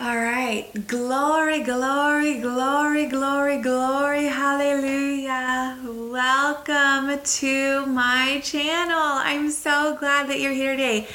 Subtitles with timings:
[0.00, 0.70] All right.
[0.86, 4.26] Glory, glory, glory, glory, glory.
[4.26, 5.76] Hallelujah.
[5.84, 8.96] Welcome to my channel.
[8.96, 11.08] I'm so glad that you're here today.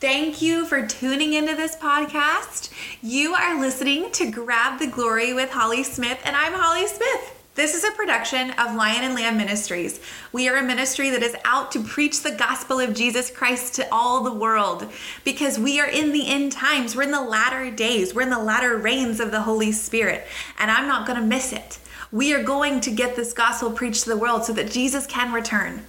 [0.00, 2.70] Thank you for tuning into this podcast.
[3.02, 7.39] You are listening to Grab the Glory with Holly Smith, and I'm Holly Smith.
[7.60, 10.00] This is a production of Lion and Lamb Ministries.
[10.32, 13.86] We are a ministry that is out to preach the gospel of Jesus Christ to
[13.92, 14.90] all the world
[15.24, 16.96] because we are in the end times.
[16.96, 18.14] We're in the latter days.
[18.14, 20.26] We're in the latter rains of the Holy Spirit,
[20.58, 21.78] and I'm not going to miss it.
[22.10, 25.30] We are going to get this gospel preached to the world so that Jesus can
[25.30, 25.84] return.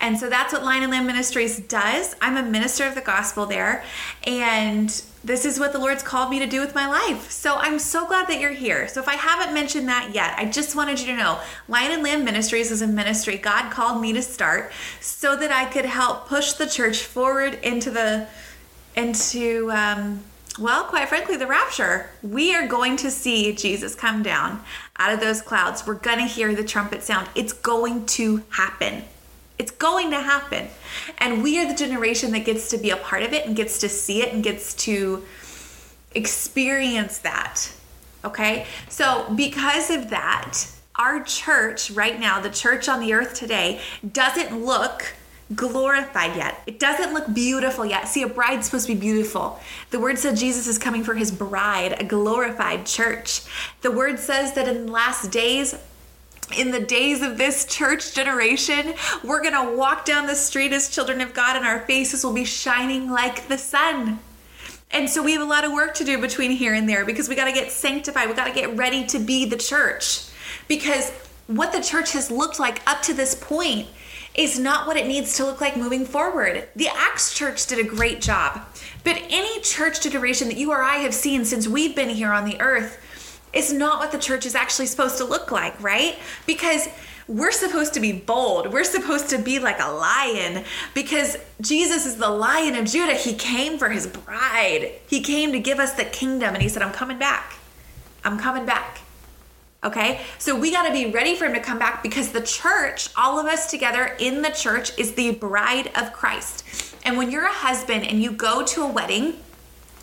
[0.00, 2.16] And so that's what Lion and Lamb Ministries does.
[2.22, 3.84] I'm a minister of the gospel there,
[4.24, 4.88] and
[5.24, 7.30] this is what the Lord's called me to do with my life.
[7.30, 8.88] So I'm so glad that you're here.
[8.88, 12.02] So if I haven't mentioned that yet, I just wanted you to know Lion and
[12.02, 16.28] Lamb Ministries is a ministry God called me to start so that I could help
[16.28, 18.26] push the church forward into the
[18.94, 20.22] into um,
[20.58, 22.10] well, quite frankly, the rapture.
[22.22, 24.62] We are going to see Jesus come down
[24.98, 25.86] out of those clouds.
[25.86, 27.28] We're going to hear the trumpet sound.
[27.34, 29.04] It's going to happen.
[29.62, 30.66] It's going to happen.
[31.18, 33.78] And we are the generation that gets to be a part of it and gets
[33.78, 35.22] to see it and gets to
[36.16, 37.72] experience that.
[38.24, 38.66] Okay?
[38.88, 40.58] So, because of that,
[40.96, 43.80] our church right now, the church on the earth today,
[44.12, 45.14] doesn't look
[45.54, 46.60] glorified yet.
[46.66, 48.08] It doesn't look beautiful yet.
[48.08, 49.60] See, a bride's supposed to be beautiful.
[49.90, 53.42] The word said Jesus is coming for his bride, a glorified church.
[53.82, 55.76] The word says that in the last days,
[56.56, 60.88] in the days of this church generation, we're going to walk down the street as
[60.88, 64.18] children of God and our faces will be shining like the sun.
[64.90, 67.28] And so we have a lot of work to do between here and there because
[67.28, 68.28] we got to get sanctified.
[68.28, 70.26] We got to get ready to be the church.
[70.68, 71.10] Because
[71.46, 73.88] what the church has looked like up to this point
[74.34, 76.68] is not what it needs to look like moving forward.
[76.76, 78.60] The Acts church did a great job.
[79.04, 82.44] But any church generation that you or I have seen since we've been here on
[82.44, 82.98] the earth
[83.52, 86.18] is not what the church is actually supposed to look like, right?
[86.46, 86.88] Because
[87.28, 88.72] we're supposed to be bold.
[88.72, 90.64] We're supposed to be like a lion
[90.94, 93.14] because Jesus is the lion of Judah.
[93.14, 94.92] He came for his bride.
[95.08, 97.54] He came to give us the kingdom and he said, I'm coming back.
[98.24, 99.00] I'm coming back.
[99.84, 100.20] Okay?
[100.38, 103.38] So we got to be ready for him to come back because the church, all
[103.38, 106.94] of us together in the church, is the bride of Christ.
[107.04, 109.34] And when you're a husband and you go to a wedding,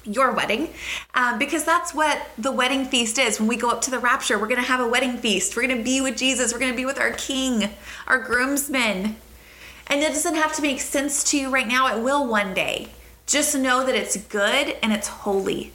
[0.04, 0.70] your wedding
[1.14, 3.40] um, because that's what the wedding feast is.
[3.40, 5.56] When we go up to the rapture we're going to have a wedding feast.
[5.56, 6.54] We're going to be with jesus.
[6.54, 7.70] We're going to be with our king
[8.08, 9.16] our groomsmen.
[9.88, 11.96] And it doesn't have to make sense to you right now.
[11.96, 12.90] It will one day.
[13.26, 15.72] Just know that it's good and it's holy.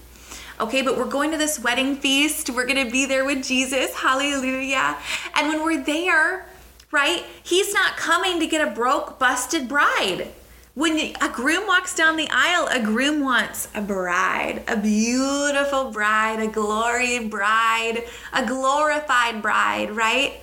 [0.60, 2.50] Okay but we're going to this wedding feast.
[2.50, 3.94] We're going to be there with jesus.
[3.94, 4.96] Hallelujah.
[5.34, 6.46] And when we're there
[6.90, 10.28] right he's not coming to get a broke busted bride
[10.74, 16.40] when a groom walks down the aisle, a groom wants a bride, a beautiful bride,
[16.40, 18.02] a glory bride,
[18.32, 20.40] a glorified bride, right?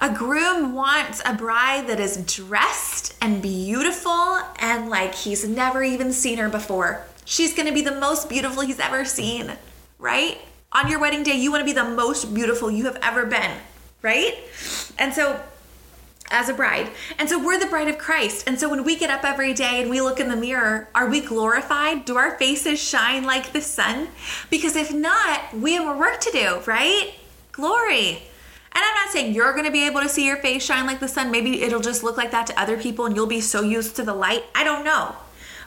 [0.00, 6.12] A groom wants a bride that is dressed and beautiful and like he's never even
[6.12, 7.06] seen her before.
[7.24, 9.52] She's gonna be the most beautiful he's ever seen,
[9.98, 10.38] right?
[10.72, 13.56] On your wedding day, you wanna be the most beautiful you have ever been,
[14.02, 14.34] right?
[14.98, 15.40] And so
[16.30, 16.90] as a bride.
[17.18, 18.48] And so we're the bride of Christ.
[18.48, 21.08] And so when we get up every day and we look in the mirror, are
[21.08, 22.04] we glorified?
[22.04, 24.08] Do our faces shine like the sun?
[24.50, 27.14] Because if not, we have more work to do, right?
[27.52, 28.22] Glory.
[28.76, 31.00] And I'm not saying you're going to be able to see your face shine like
[31.00, 31.30] the sun.
[31.30, 34.02] Maybe it'll just look like that to other people and you'll be so used to
[34.02, 34.44] the light.
[34.54, 35.16] I don't know.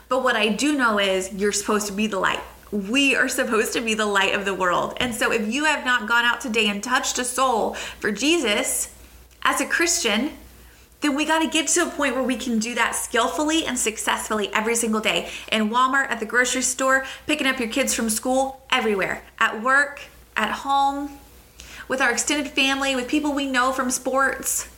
[0.08, 2.40] But what I do know is you're supposed to be the light.
[2.70, 4.94] We are supposed to be the light of the world.
[4.98, 8.94] And so if you have not gone out today and touched a soul for Jesus
[9.42, 10.30] as a Christian,
[11.00, 13.78] then we got to get to a point where we can do that skillfully and
[13.78, 18.10] successfully every single day in Walmart, at the grocery store, picking up your kids from
[18.10, 20.02] school, everywhere, at work,
[20.36, 21.18] at home,
[21.88, 24.68] with our extended family, with people we know from sports,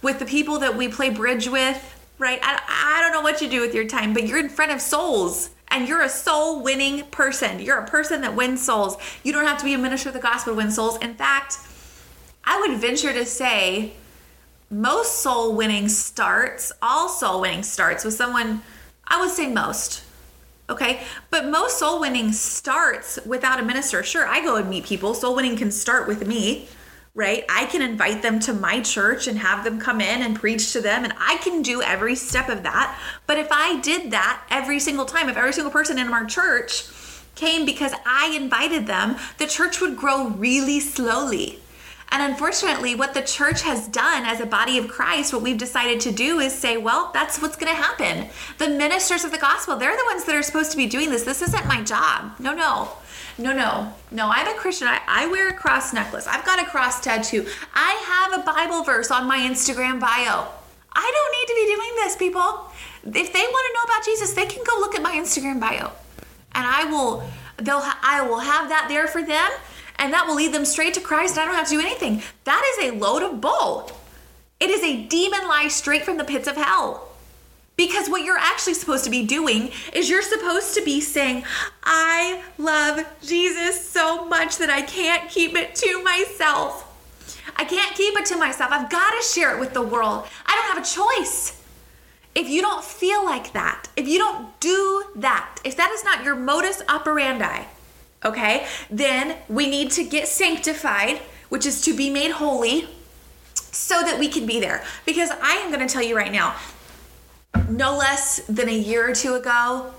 [0.00, 2.38] with the people that we play bridge with, right?
[2.42, 4.80] I, I don't know what you do with your time, but you're in front of
[4.80, 7.60] souls and you're a soul winning person.
[7.60, 8.96] You're a person that wins souls.
[9.22, 10.96] You don't have to be a minister of the gospel to win souls.
[10.98, 11.58] In fact,
[12.44, 13.92] I would venture to say,
[14.70, 18.62] most soul winning starts, all soul winning starts with someone,
[19.06, 20.04] I would say most.
[20.70, 21.00] Okay,
[21.30, 24.02] but most soul winning starts without a minister.
[24.02, 25.14] Sure, I go and meet people.
[25.14, 26.68] Soul winning can start with me,
[27.14, 27.44] right?
[27.48, 30.82] I can invite them to my church and have them come in and preach to
[30.82, 32.98] them, and I can do every step of that.
[33.26, 36.84] But if I did that every single time, if every single person in our church
[37.34, 41.60] came because I invited them, the church would grow really slowly
[42.10, 46.00] and unfortunately, what the church has done as a body of Christ, what we've decided
[46.00, 48.28] to do is say, well, that's what's going to happen.
[48.58, 51.24] The ministers of the gospel, they're the ones that are supposed to be doing this.
[51.24, 52.32] This isn't my job.
[52.38, 52.90] No, no.
[53.36, 54.28] No, no, no.
[54.32, 54.88] I'm a Christian.
[54.88, 56.26] I, I wear a cross necklace.
[56.26, 57.46] I've got a cross tattoo.
[57.72, 60.48] I have a Bible verse on my Instagram bio.
[60.92, 62.72] I don't need to be doing this, people.
[63.04, 65.92] If they want to know about Jesus, they can go look at my Instagram bio,
[66.52, 67.22] and I will.
[67.58, 67.82] They'll.
[68.02, 69.50] I will have that there for them,
[69.98, 71.36] and that will lead them straight to Christ.
[71.36, 72.22] And I don't have to do anything.
[72.44, 73.90] That is a load of bull.
[74.60, 77.08] It is a demon lie straight from the pits of hell.
[77.76, 81.44] Because what you're actually supposed to be doing is you're supposed to be saying,
[81.84, 86.84] I love Jesus so much that I can't keep it to myself.
[87.56, 88.72] I can't keep it to myself.
[88.72, 90.26] I've got to share it with the world.
[90.44, 91.62] I don't have a choice.
[92.34, 96.24] If you don't feel like that, if you don't do that, if that is not
[96.24, 97.64] your modus operandi,
[98.24, 101.18] okay, then we need to get sanctified,
[101.48, 102.88] which is to be made holy,
[103.54, 104.84] so that we can be there.
[105.06, 106.56] Because I am going to tell you right now,
[107.68, 109.92] no less than a year or two ago,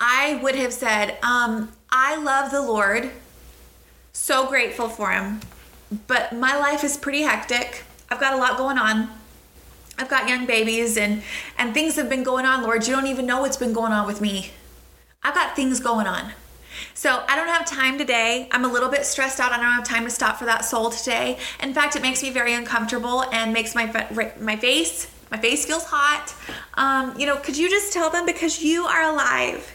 [0.00, 3.10] I would have said, um, I love the Lord,
[4.12, 5.40] so grateful for Him,
[6.06, 7.84] but my life is pretty hectic.
[8.10, 9.10] I've got a lot going on.
[9.98, 11.22] I've got young babies and
[11.58, 12.86] and things have been going on, Lord.
[12.86, 14.52] You don't even know what's been going on with me.
[15.22, 16.32] I've got things going on.
[16.98, 18.48] So I don't have time today.
[18.50, 19.52] I'm a little bit stressed out.
[19.52, 21.38] I don't have time to stop for that soul today.
[21.62, 23.86] In fact, it makes me very uncomfortable and makes my
[24.40, 26.34] my face my face feels hot.
[26.74, 29.72] Um, you know, could you just tell them because you are alive?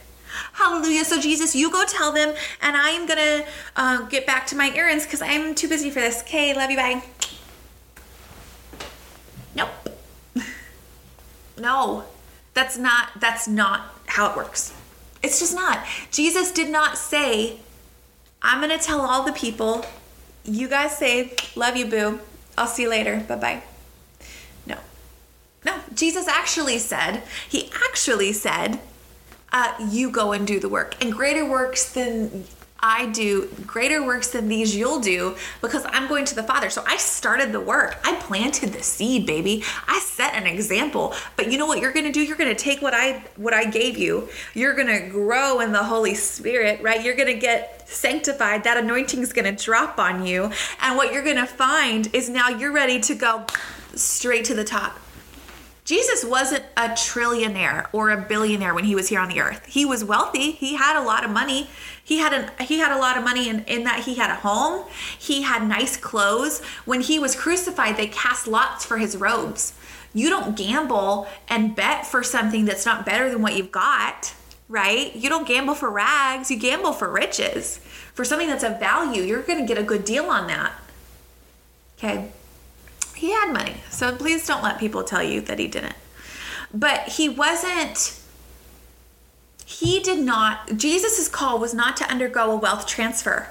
[0.52, 1.06] Hallelujah.
[1.06, 3.46] So, Jesus, you go tell them, and I am going to
[3.78, 6.24] uh, get back to my errands because I'm too busy for this.
[6.24, 6.76] Okay, love you.
[6.76, 7.04] Bye.
[9.56, 9.70] Nope.
[11.58, 12.04] no,
[12.54, 14.74] that's not, that's not how it works.
[15.24, 15.86] It's just not.
[16.12, 17.60] Jesus did not say,
[18.42, 19.86] I'm going to tell all the people,
[20.44, 22.20] you guys say, love you, boo.
[22.58, 23.24] I'll see you later.
[23.28, 23.64] Bye bye.
[24.68, 24.78] No,
[25.66, 25.80] No.
[25.94, 28.80] Jesus actually said, He actually said,
[29.52, 31.02] uh, You go and do the work.
[31.02, 32.44] And greater works than
[32.86, 36.70] I do, greater works than these you'll do because I'm going to the Father.
[36.70, 37.98] So I started the work.
[38.04, 39.64] I planted the seed, baby.
[39.88, 41.14] I set an example.
[41.38, 42.22] But you know what you're going to do?
[42.22, 44.28] You're going to take what I what I gave you.
[44.54, 47.02] You're going to grow in the Holy Spirit, right?
[47.02, 48.66] You're going to get sanctified.
[48.66, 50.52] That anointing is going to drop on you.
[50.82, 53.46] And what you're going to find is now you're ready to go
[53.96, 55.00] straight to the top.
[55.86, 59.66] Jesus wasn't a trillionaire or a billionaire when he was here on the earth.
[59.66, 60.52] He was wealthy.
[60.52, 61.70] He had a lot of money.
[62.02, 64.36] He had an he had a lot of money in, in that he had a
[64.36, 64.86] home.
[65.20, 66.64] He had nice clothes.
[66.86, 69.74] When he was crucified, they cast lots for his robes.
[70.14, 74.34] You don't gamble and bet for something that's not better than what you've got,
[74.70, 75.14] right?
[75.14, 77.80] You don't gamble for rags, you gamble for riches.
[78.14, 80.72] For something that's of value, you're gonna get a good deal on that.
[81.98, 82.32] Okay
[83.24, 83.76] he had money.
[83.90, 85.96] So please don't let people tell you that he didn't.
[86.74, 88.20] But he wasn't
[89.66, 93.48] he did not Jesus's call was not to undergo a wealth transfer.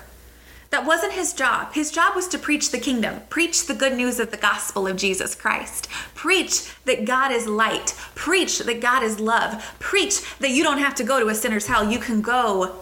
[0.69, 1.73] That wasn't his job.
[1.73, 4.99] His job was to preach the kingdom, preach the good news of the gospel of
[4.99, 10.63] Jesus Christ, preach that God is light, preach that God is love, preach that you
[10.63, 12.77] don't have to go to a sinner's hell, you can go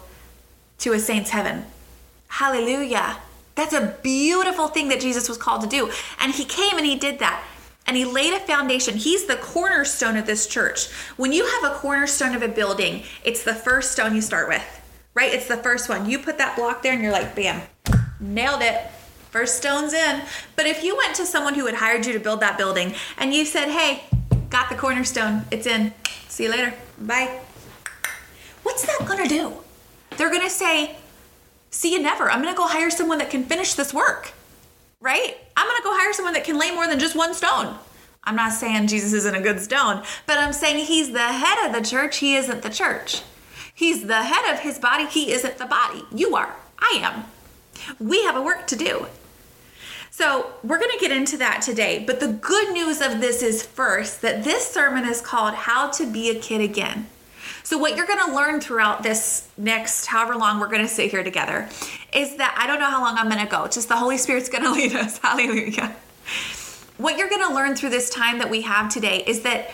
[0.79, 1.67] to a saint's heaven.
[2.27, 3.19] Hallelujah.
[3.61, 5.91] That's a beautiful thing that Jesus was called to do.
[6.19, 7.45] And he came and he did that.
[7.87, 8.97] And he laid a foundation.
[8.97, 10.89] He's the cornerstone of this church.
[11.19, 14.65] When you have a cornerstone of a building, it's the first stone you start with,
[15.13, 15.31] right?
[15.35, 16.09] It's the first one.
[16.09, 17.61] You put that block there and you're like, bam,
[18.19, 18.81] nailed it.
[19.31, 20.23] First stone's in.
[20.57, 23.35] But if you went to someone who had hired you to build that building and
[23.35, 24.05] you said, hey,
[24.49, 25.93] got the cornerstone, it's in,
[26.29, 27.41] see you later, bye.
[28.63, 29.53] What's that gonna do?
[30.17, 30.97] They're gonna say,
[31.71, 32.31] see you never.
[32.31, 34.33] I'm going to go hire someone that can finish this work,
[35.01, 35.37] right?
[35.57, 37.77] I'm going to go hire someone that can lay more than just one stone.
[38.25, 41.75] I'm not saying Jesus isn't a good stone, but I'm saying he's the head of
[41.75, 42.19] the church.
[42.19, 43.23] He isn't the church.
[43.75, 45.07] He's the head of his body.
[45.07, 46.03] He isn't the body.
[46.15, 46.55] You are.
[46.79, 47.25] I am.
[47.99, 49.07] We have a work to do.
[50.11, 52.05] So, we're going to get into that today.
[52.07, 56.05] But the good news of this is first that this sermon is called How to
[56.05, 57.07] Be a Kid Again.
[57.63, 61.11] So, what you're going to learn throughout this next, however long we're going to sit
[61.11, 61.69] here together,
[62.15, 63.69] is that I don't know how long I'm going to go.
[63.69, 65.19] Just the Holy Spirit's going to lead us.
[65.19, 65.95] Hallelujah.
[66.97, 69.71] What you're going to learn through this time that we have today is that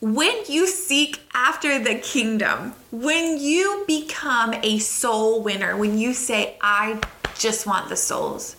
[0.00, 6.56] when you seek after the kingdom, when you become a soul winner, when you say,
[6.60, 7.00] I
[7.38, 8.56] just want the souls.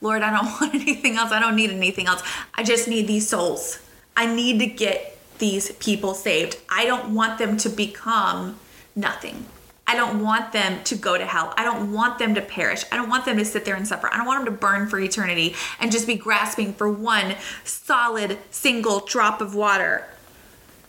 [0.00, 1.32] Lord, I don't want anything else.
[1.32, 2.22] I don't need anything else.
[2.54, 3.80] I just need these souls.
[4.16, 6.58] I need to get these people saved.
[6.68, 8.58] I don't want them to become
[8.94, 9.46] nothing.
[9.86, 11.54] I don't want them to go to hell.
[11.56, 12.84] I don't want them to perish.
[12.92, 14.12] I don't want them to sit there and suffer.
[14.12, 18.38] I don't want them to burn for eternity and just be grasping for one solid
[18.50, 20.06] single drop of water.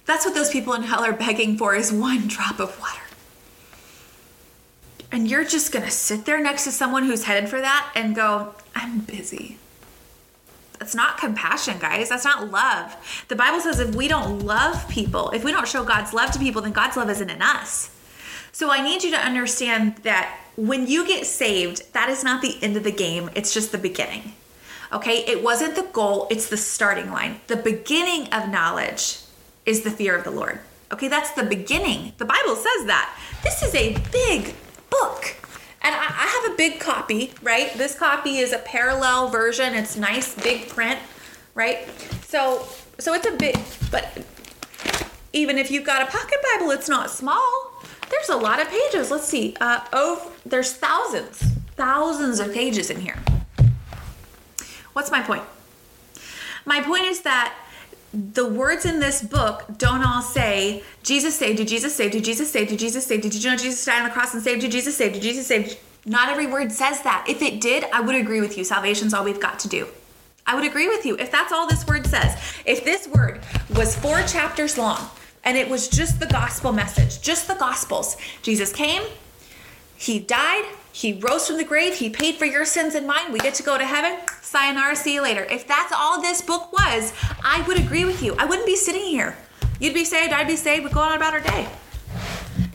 [0.06, 3.02] That's what those people in hell are begging for is one drop of water.
[5.12, 8.14] And you're just going to sit there next to someone who's headed for that and
[8.14, 9.58] go, I'm busy.
[10.80, 12.10] That's not compassion, guys.
[12.10, 13.26] That's not love.
[13.28, 16.40] The Bible says if we don't love people, if we don't show God's love to
[16.40, 17.96] people, then God's love isn't in us.
[18.52, 22.58] So I need you to understand that when you get saved, that is not the
[22.62, 24.34] end of the game, it's just the beginning.
[24.92, 25.24] Okay?
[25.26, 27.42] It wasn't the goal, it's the starting line.
[27.48, 29.20] The beginning of knowledge
[29.66, 30.60] is the fear of the Lord.
[30.92, 32.14] Okay, that's the beginning.
[32.18, 33.16] The Bible says that.
[33.44, 34.56] This is a big
[34.90, 35.36] book.
[35.82, 37.74] And I, I have a big copy, right?
[37.76, 39.74] This copy is a parallel version.
[39.74, 41.00] It's nice, big print,
[41.56, 41.88] right?
[42.28, 42.68] So,
[42.98, 43.58] so it's a big,
[43.92, 44.24] but
[45.34, 47.72] even if you've got a pocket Bible, it's not small.
[48.10, 49.12] There's a lot of pages.
[49.12, 49.56] Let's see.
[49.62, 51.44] Uh, oh, there's thousands,
[51.76, 53.18] thousands of pages in here.
[54.94, 55.44] What's my point?
[56.66, 57.56] My point is that
[58.14, 62.52] the words in this book don't all say Jesus saved you, Jesus saved you, Jesus
[62.52, 63.30] saved you, Jesus saved you.
[63.30, 64.70] Did you know Jesus died on the cross and saved you?
[64.70, 65.78] Jesus saved you, Jesus saved you.
[66.06, 67.26] Not every word says that.
[67.28, 68.64] If it did, I would agree with you.
[68.64, 69.88] Salvation's all we've got to do.
[70.48, 72.36] I would agree with you if that's all this word says.
[72.66, 73.42] If this word
[73.76, 75.10] was four chapters long
[75.44, 79.04] and it was just the gospel message, just the gospels, Jesus came,
[79.96, 80.66] he died,
[81.00, 83.64] he rose from the grave, he paid for your sins and mine, we get to
[83.64, 84.20] go to heaven.
[84.42, 85.46] Sayonara, see you later.
[85.46, 88.36] If that's all this book was, I would agree with you.
[88.38, 89.38] I wouldn't be sitting here.
[89.80, 91.70] You'd be saved, I'd be saved, we'd go on about our day.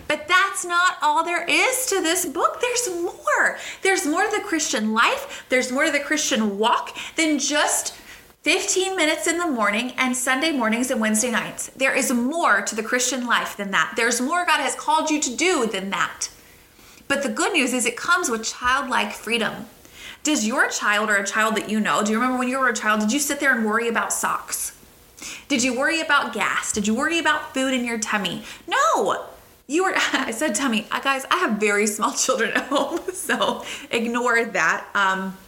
[0.09, 2.63] But that's not all there is to this book.
[2.63, 3.59] There's more.
[3.83, 7.95] There's more to the Christian life, there's more to the Christian walk than just
[8.41, 11.71] 15 minutes in the morning and Sunday mornings and Wednesday nights.
[11.77, 13.93] There is more to the Christian life than that.
[13.97, 16.31] There's more God has called you to do than that.
[17.15, 19.67] But the good news is it comes with childlike freedom.
[20.25, 22.69] Does your child or a child that you know, do you remember when you were
[22.69, 24.77] a child, did you sit there and worry about socks?
[25.47, 26.73] Did you worry about gas?
[26.73, 28.43] Did you worry about food in your tummy?
[28.67, 29.27] No.
[29.69, 30.89] You were, I said tummy.
[30.91, 34.85] Uh, guys, I have very small children at home, so ignore that.
[34.97, 35.39] Um,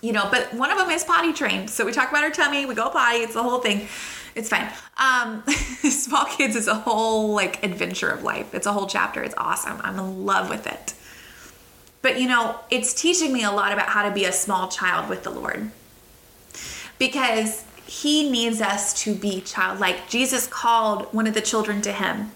[0.00, 1.68] you know, but one of them is potty trained.
[1.68, 3.88] So we talk about her tummy, we go potty, it's the whole thing.
[4.38, 4.70] It's fine.
[4.96, 8.54] Um, small kids is a whole like adventure of life.
[8.54, 9.22] It's a whole chapter.
[9.22, 9.80] It's awesome.
[9.82, 10.94] I'm in love with it.
[12.02, 15.08] But you know, it's teaching me a lot about how to be a small child
[15.10, 15.72] with the Lord.
[16.98, 20.08] Because he needs us to be childlike.
[20.08, 22.30] Jesus called one of the children to him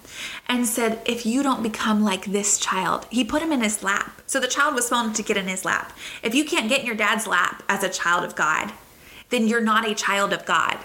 [0.49, 4.23] and said, If you don't become like this child, he put him in his lap.
[4.27, 5.93] So the child was small to get in his lap.
[6.23, 8.73] If you can't get in your dad's lap as a child of God,
[9.29, 10.79] then you're not a child of God.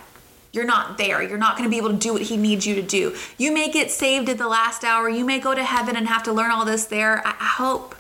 [0.52, 1.22] You're not there.
[1.22, 3.16] You're not going to be able to do what he needs you to do.
[3.38, 5.10] You may get saved at the last hour.
[5.10, 7.26] You may go to heaven and have to learn all this there.
[7.26, 7.96] I hope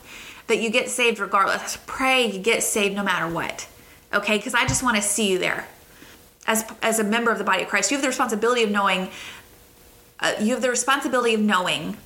[0.48, 1.78] that you get saved regardless.
[1.86, 3.68] Pray you get saved no matter what.
[4.14, 4.38] Okay?
[4.38, 5.68] Because I just want to see you there.
[6.48, 9.10] As, as a member of the body of Christ, you have the responsibility of knowing,
[10.22, 11.98] uh, you have the responsibility of knowing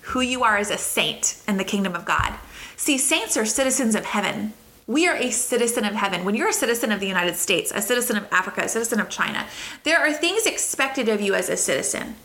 [0.00, 2.34] who you are as a saint in the kingdom of God.
[2.76, 4.54] See, saints are citizens of heaven.
[4.86, 6.24] We are a citizen of heaven.
[6.24, 9.08] When you're a citizen of the United States, a citizen of Africa, a citizen of
[9.08, 9.46] China,
[9.84, 12.16] there are things expected of you as a citizen.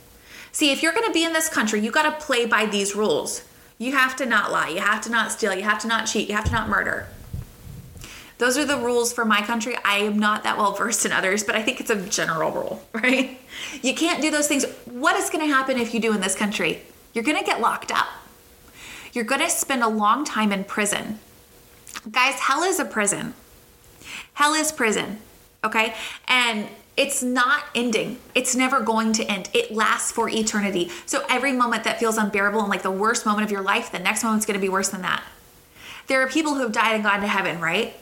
[0.52, 2.96] See, if you're going to be in this country, you got to play by these
[2.96, 3.44] rules.
[3.78, 6.28] You have to not lie, you have to not steal, you have to not cheat,
[6.30, 7.08] you have to not murder.
[8.40, 9.76] Those are the rules for my country.
[9.84, 12.84] I am not that well versed in others, but I think it's a general rule,
[12.94, 13.40] right?
[13.82, 14.66] You can't do those things.
[14.86, 16.82] What is going to happen if you do in this country?
[17.14, 18.08] You're going to get locked up.
[19.14, 21.20] You're going to spend a long time in prison.
[22.12, 23.34] Guys, hell is a prison.
[24.34, 25.20] Hell is prison,
[25.64, 25.96] okay?
[26.28, 28.20] And it's not ending.
[28.34, 29.50] It's never going to end.
[29.54, 30.90] It lasts for eternity.
[31.06, 34.00] So every moment that feels unbearable and like the worst moment of your life, the
[34.00, 35.24] next moment's going to be worse than that.
[36.08, 37.96] There are people who have died and gone to heaven, right?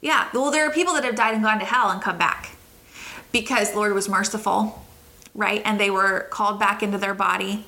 [0.00, 0.28] Yeah.
[0.32, 2.50] Well, there are people that have died and gone to hell and come back
[3.32, 4.84] because Lord was merciful,
[5.34, 5.62] right?
[5.64, 7.66] And they were called back into their body.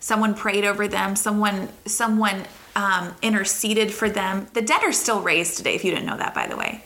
[0.00, 1.16] Someone prayed over them.
[1.16, 2.44] Someone someone
[2.78, 4.46] um, interceded for them.
[4.54, 5.74] The dead are still raised today.
[5.74, 6.84] If you didn't know that, by the way.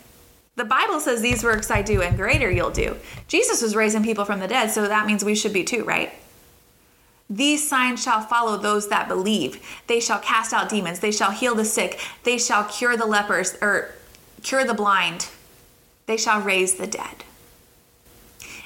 [0.57, 2.97] The Bible says these works I do and greater you'll do.
[3.29, 6.11] Jesus was raising people from the dead, so that means we should be too, right?
[7.29, 9.63] These signs shall follow those that believe.
[9.87, 11.01] They shall cast out demons.
[11.01, 12.01] They shall heal the sick.
[12.25, 13.91] They shall cure the lepers or
[14.43, 15.29] cure the blind.
[16.07, 17.25] They shall raise the dead.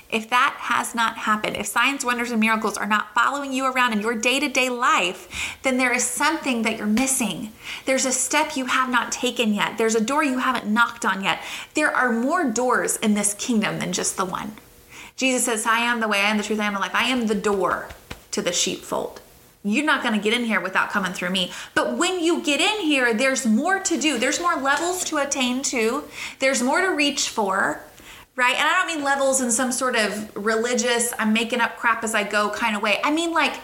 [0.08, 3.92] If that has not happened, if signs, wonders, and miracles are not following you around
[3.92, 7.52] in your day to day life, then there is something that you're missing.
[7.86, 9.78] There's a step you have not taken yet.
[9.78, 11.40] There's a door you haven't knocked on yet.
[11.74, 14.52] There are more doors in this kingdom than just the one.
[15.16, 16.94] Jesus says, I am the way, I am the truth, I am the life.
[16.94, 17.88] I am the door
[18.30, 19.20] to the sheepfold.
[19.64, 21.50] You're not going to get in here without coming through me.
[21.74, 24.16] But when you get in here, there's more to do.
[24.16, 26.04] There's more levels to attain to.
[26.38, 27.82] There's more to reach for
[28.36, 28.54] right?
[28.54, 32.14] And I don't mean levels in some sort of religious, I'm making up crap as
[32.14, 33.00] I go kind of way.
[33.02, 33.54] I mean like,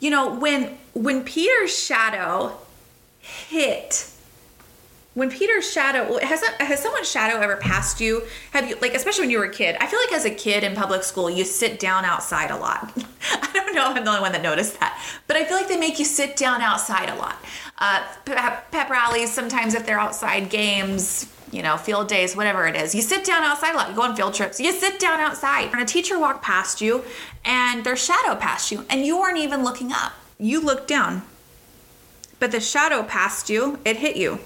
[0.00, 2.56] you know, when when Peter's shadow
[3.20, 4.08] hit
[5.14, 8.22] when Peter's shadow has has someone's shadow ever passed you?
[8.50, 9.76] Have you like especially when you were a kid?
[9.80, 12.92] I feel like as a kid in public school, you sit down outside a lot.
[13.32, 15.68] I don't know if I'm the only one that noticed that, but I feel like
[15.68, 17.36] they make you sit down outside a lot.
[17.78, 22.94] Uh, pep, rallies sometimes if they're outside games, you know, field days, whatever it is.
[22.94, 23.88] You sit down outside a lot.
[23.88, 24.60] You go on field trips.
[24.60, 25.70] You sit down outside.
[25.72, 27.04] And a teacher walked past you
[27.44, 30.12] and their shadow passed you and you weren't even looking up.
[30.38, 31.22] You looked down.
[32.40, 34.40] But the shadow passed you, it hit you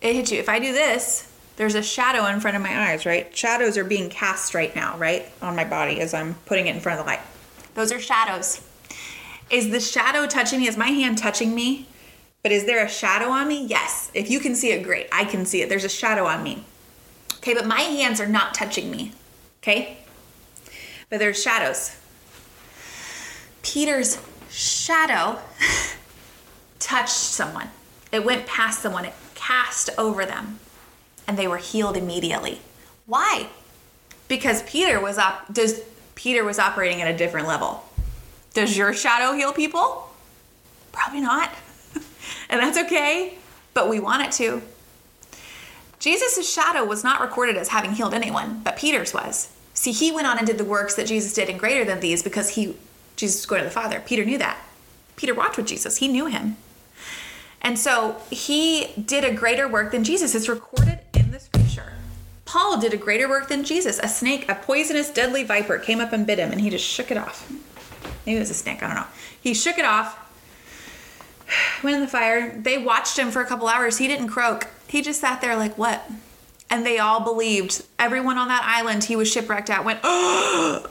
[0.00, 0.38] it hits you.
[0.38, 3.36] If I do this, there's a shadow in front of my eyes, right?
[3.36, 5.26] Shadows are being cast right now, right?
[5.42, 7.20] On my body as I'm putting it in front of the light.
[7.74, 8.64] Those are shadows.
[9.50, 10.68] Is the shadow touching me?
[10.68, 11.88] Is my hand touching me?
[12.42, 13.66] But is there a shadow on me?
[13.66, 14.10] Yes.
[14.14, 15.08] If you can see it, great.
[15.10, 15.68] I can see it.
[15.68, 16.64] There's a shadow on me.
[17.38, 19.12] Okay, but my hands are not touching me.
[19.62, 19.98] Okay?
[21.10, 21.96] But there's shadows.
[23.62, 25.40] Peter's shadow
[26.78, 27.70] touched someone.
[28.12, 29.04] It went past someone.
[29.04, 30.58] It cast over them
[31.26, 32.60] and they were healed immediately.
[33.06, 33.48] Why?
[34.26, 35.80] Because Peter was up does
[36.14, 37.84] Peter was operating at a different level.
[38.52, 40.10] Does your shadow heal people?
[40.90, 41.50] Probably not.
[42.50, 43.38] and that's okay,
[43.72, 44.62] but we want it to.
[46.00, 49.52] Jesus' shadow was not recorded as having healed anyone, but Peter's was.
[49.74, 52.22] See, he went on and did the works that Jesus did and greater than these
[52.22, 52.76] because he
[53.16, 54.02] Jesus was going to the Father.
[54.04, 54.58] Peter knew that.
[55.16, 55.96] Peter walked with Jesus.
[55.98, 56.56] He knew him.
[57.62, 60.34] And so he did a greater work than Jesus.
[60.34, 61.92] It's recorded in the scripture.
[62.44, 63.98] Paul did a greater work than Jesus.
[64.02, 67.10] A snake, a poisonous, deadly viper came up and bit him, and he just shook
[67.10, 67.50] it off.
[68.24, 69.06] Maybe it was a snake, I don't know.
[69.40, 70.18] He shook it off,
[71.82, 72.58] went in the fire.
[72.58, 73.98] They watched him for a couple hours.
[73.98, 74.68] He didn't croak.
[74.86, 76.08] He just sat there like, what?
[76.70, 77.84] And they all believed.
[77.98, 80.86] Everyone on that island he was shipwrecked at went, oh,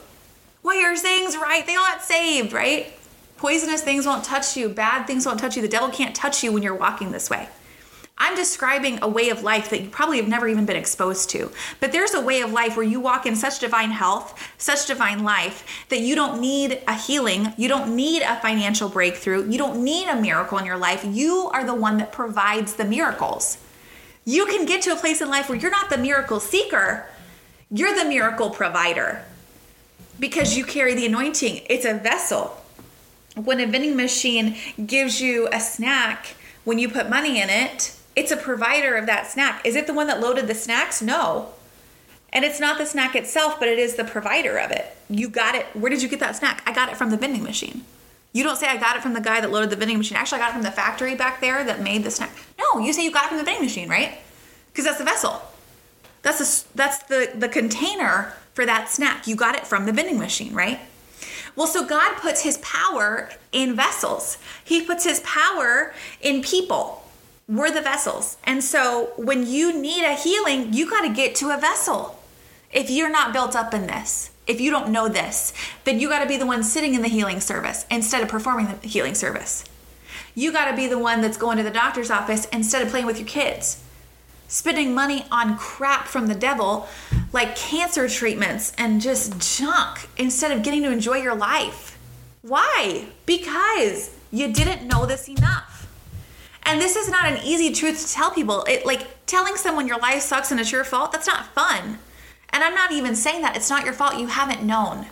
[0.64, 1.66] well, your saying's right.
[1.66, 2.94] They all got saved, right?
[3.38, 5.62] Poisonous things won't touch you, bad things won't touch you.
[5.62, 7.50] The devil can't touch you when you're walking this way.
[8.20, 11.52] I'm describing a way of life that you probably have never even been exposed to.
[11.80, 15.24] But there's a way of life where you walk in such divine health, such divine
[15.24, 19.84] life, that you don't need a healing, you don't need a financial breakthrough, you don't
[19.84, 21.06] need a miracle in your life.
[21.06, 23.60] You are the one that provides the miracles.
[24.26, 27.06] You can get to a place in life where you're not the miracle seeker,
[27.70, 29.24] you're the miracle provider
[30.20, 31.62] because you carry the anointing.
[31.70, 32.60] It's a vessel
[33.46, 38.32] when a vending machine gives you a snack when you put money in it, it's
[38.32, 39.66] a provider of that snack.
[39.66, 41.02] Is it the one that loaded the snacks?
[41.02, 41.54] No.
[42.34, 44.98] And it's not the snack itself, but it is the provider of it.
[45.10, 45.66] You got it.
[45.74, 46.62] Where did you get that snack?
[46.66, 47.86] I got it from the vending machine.
[48.34, 50.18] You don't say I got it from the guy that loaded the vending machine.
[50.18, 52.32] Actually, I got it from the factory back there that made the snack.
[52.60, 54.18] No, you say you got it from the vending machine, right?
[54.72, 55.42] Because that's the vessel.
[56.22, 59.28] That's the that's the the container for that snack.
[59.28, 60.80] You got it from the vending machine, right?
[61.58, 65.92] Well, so God puts his power in vessels, he puts his power
[66.22, 67.04] in people.
[67.50, 68.38] We're the vessels.
[68.44, 72.20] And so when you need a healing, you got to get to a vessel.
[72.72, 75.54] If you're not built up in this, if you don't know this,
[75.86, 78.68] then you got to be the one sitting in the healing service instead of performing
[78.68, 79.64] the healing service.
[80.36, 83.06] You got to be the one that's going to the doctor's office instead of playing
[83.06, 83.82] with your kids
[84.48, 86.88] spending money on crap from the devil
[87.34, 91.98] like cancer treatments and just junk instead of getting to enjoy your life.
[92.42, 93.06] Why?
[93.26, 95.88] Because you didn't know this enough.
[96.64, 98.64] And this is not an easy truth to tell people.
[98.64, 102.00] It like telling someone your life sucks and it's your fault, that's not fun.
[102.50, 105.08] And I'm not even saying that it's not your fault, you haven't known.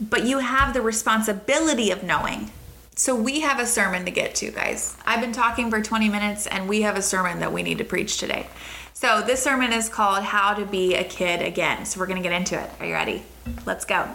[0.00, 2.50] But you have the responsibility of knowing.
[2.94, 4.96] So we have a sermon to get to, guys.
[5.06, 7.84] I've been talking for 20 minutes and we have a sermon that we need to
[7.84, 8.46] preach today.
[8.92, 11.86] So this sermon is called How to Be a Kid Again.
[11.86, 12.70] So we're going to get into it.
[12.80, 13.22] Are you ready?
[13.64, 14.08] Let's go.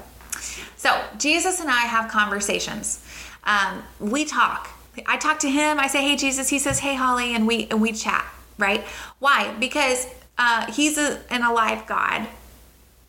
[0.78, 3.04] So Jesus and I have conversations.
[3.46, 4.70] Um, we talk.
[5.08, 5.80] I talk to him.
[5.80, 8.26] I say, "Hey Jesus." He says, "Hey Holly," and we and we chat.
[8.58, 8.84] Right?
[9.20, 9.54] Why?
[9.60, 12.28] Because uh, he's a, an alive God.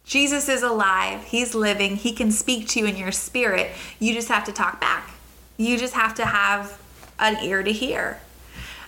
[0.05, 1.25] Jesus is alive.
[1.25, 1.97] He's living.
[1.97, 3.71] He can speak to you in your spirit.
[3.99, 5.11] You just have to talk back.
[5.59, 6.81] You just have to have
[7.19, 8.21] an ear to hear.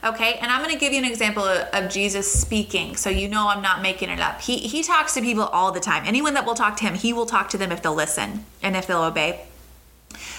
[0.05, 3.29] Okay, and I'm going to give you an example of, of, Jesus speaking, so you
[3.29, 4.41] know I'm not making it up.
[4.41, 6.05] He he talks to people all the time.
[6.07, 8.77] Anyone that will talk to him, he will talk to them if they'll listen and
[8.77, 9.47] if they'll obey.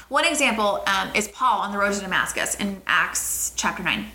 [0.08, 4.08] One example um, is Paul on the road to Damascus in Acts chapter nine.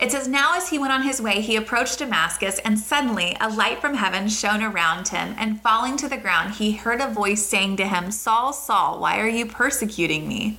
[0.00, 3.48] It says, Now as he went on his way, he approached Damascus, and suddenly a
[3.48, 5.36] light from heaven shone around him.
[5.38, 9.20] And falling to the ground, he heard a voice saying to him, Saul, Saul, why
[9.20, 10.58] are you persecuting me?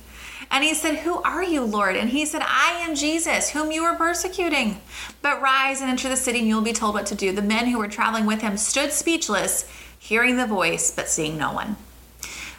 [0.50, 1.96] And he said, Who are you, Lord?
[1.96, 4.80] And he said, I am Jesus, whom you are persecuting.
[5.22, 7.32] But rise and enter the city, and you will be told what to do.
[7.32, 11.52] The men who were traveling with him stood speechless, hearing the voice, but seeing no
[11.52, 11.76] one.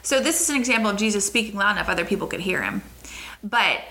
[0.02, 2.84] So, this is an example of Jesus speaking loud enough other people could hear him.
[3.44, 3.82] But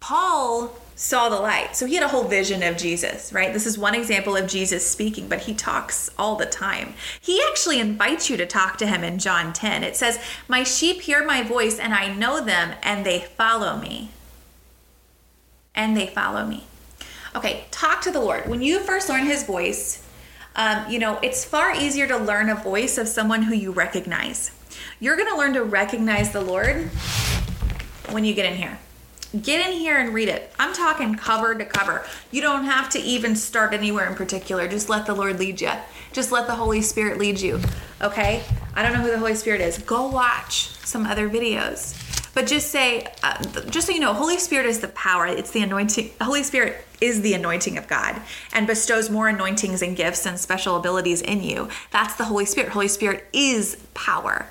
[0.00, 1.74] Paul saw the light.
[1.74, 3.52] So he had a whole vision of Jesus, right?
[3.52, 6.94] This is one example of Jesus speaking, but he talks all the time.
[7.20, 9.82] He actually invites you to talk to him in John 10.
[9.82, 14.10] It says, My sheep hear my voice, and I know them, and they follow me.
[15.74, 16.66] And they follow me.
[17.34, 18.48] Okay, talk to the Lord.
[18.48, 20.06] When you first learn his voice,
[20.54, 24.52] um, you know, it's far easier to learn a voice of someone who you recognize.
[25.00, 26.90] You're going to learn to recognize the Lord
[28.10, 28.78] when you get in here.
[29.40, 30.52] Get in here and read it.
[30.58, 32.04] I'm talking cover to cover.
[32.30, 34.68] You don't have to even start anywhere in particular.
[34.68, 35.70] Just let the Lord lead you.
[36.12, 37.58] Just let the Holy Spirit lead you.
[38.02, 38.44] Okay?
[38.74, 39.78] I don't know who the Holy Spirit is.
[39.78, 41.98] Go watch some other videos.
[42.34, 45.26] But just say, uh, just so you know, Holy Spirit is the power.
[45.26, 46.10] It's the anointing.
[46.20, 48.20] Holy Spirit is the anointing of God
[48.52, 51.68] and bestows more anointings and gifts and special abilities in you.
[51.90, 52.70] That's the Holy Spirit.
[52.70, 54.46] Holy Spirit is power.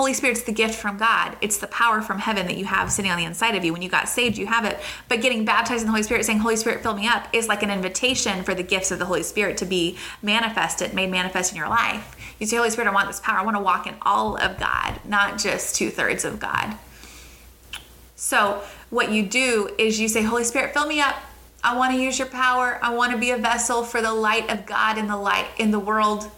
[0.00, 1.36] Holy Spirit's the gift from God.
[1.42, 3.74] It's the power from heaven that you have sitting on the inside of you.
[3.74, 4.80] When you got saved, you have it.
[5.10, 7.62] But getting baptized in the Holy Spirit, saying, Holy Spirit, fill me up, is like
[7.62, 11.58] an invitation for the gifts of the Holy Spirit to be manifested, made manifest in
[11.58, 12.16] your life.
[12.38, 13.40] You say, Holy Spirit, I want this power.
[13.40, 16.78] I want to walk in all of God, not just two thirds of God.
[18.16, 21.16] So, what you do is you say, Holy Spirit, fill me up.
[21.62, 22.78] I want to use your power.
[22.82, 25.72] I want to be a vessel for the light of God in the light in
[25.72, 26.30] the world.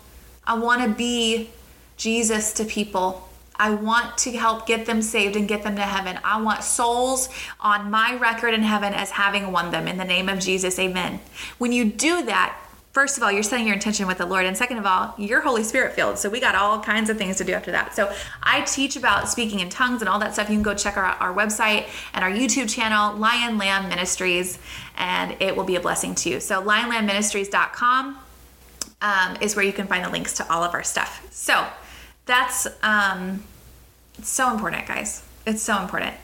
[0.44, 1.50] I want to be
[1.96, 3.28] Jesus to people.
[3.56, 6.18] I want to help get them saved and get them to heaven.
[6.24, 7.28] I want souls
[7.60, 10.78] on my record in heaven as having won them in the name of Jesus.
[10.78, 11.20] Amen.
[11.58, 12.58] When you do that,
[12.92, 14.46] first of all, you're setting your intention with the Lord.
[14.46, 16.18] And second of all, you're Holy Spirit filled.
[16.18, 17.94] So we got all kinds of things to do after that.
[17.94, 18.12] So
[18.42, 20.48] I teach about speaking in tongues and all that stuff.
[20.48, 24.58] You can go check our, our website and our YouTube channel, Lion Lamb Ministries,
[24.96, 26.40] and it will be a blessing to you.
[26.40, 28.18] So lionlambministries.com
[29.02, 31.26] um, is where you can find the links to all of our stuff.
[31.30, 31.66] So
[32.26, 33.42] that's um,
[34.22, 35.22] so important, guys.
[35.46, 36.14] It's so important.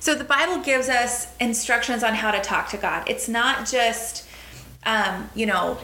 [0.00, 3.08] So the Bible gives us instructions on how to talk to God.
[3.08, 4.26] It's not just,
[4.84, 5.78] um, you know,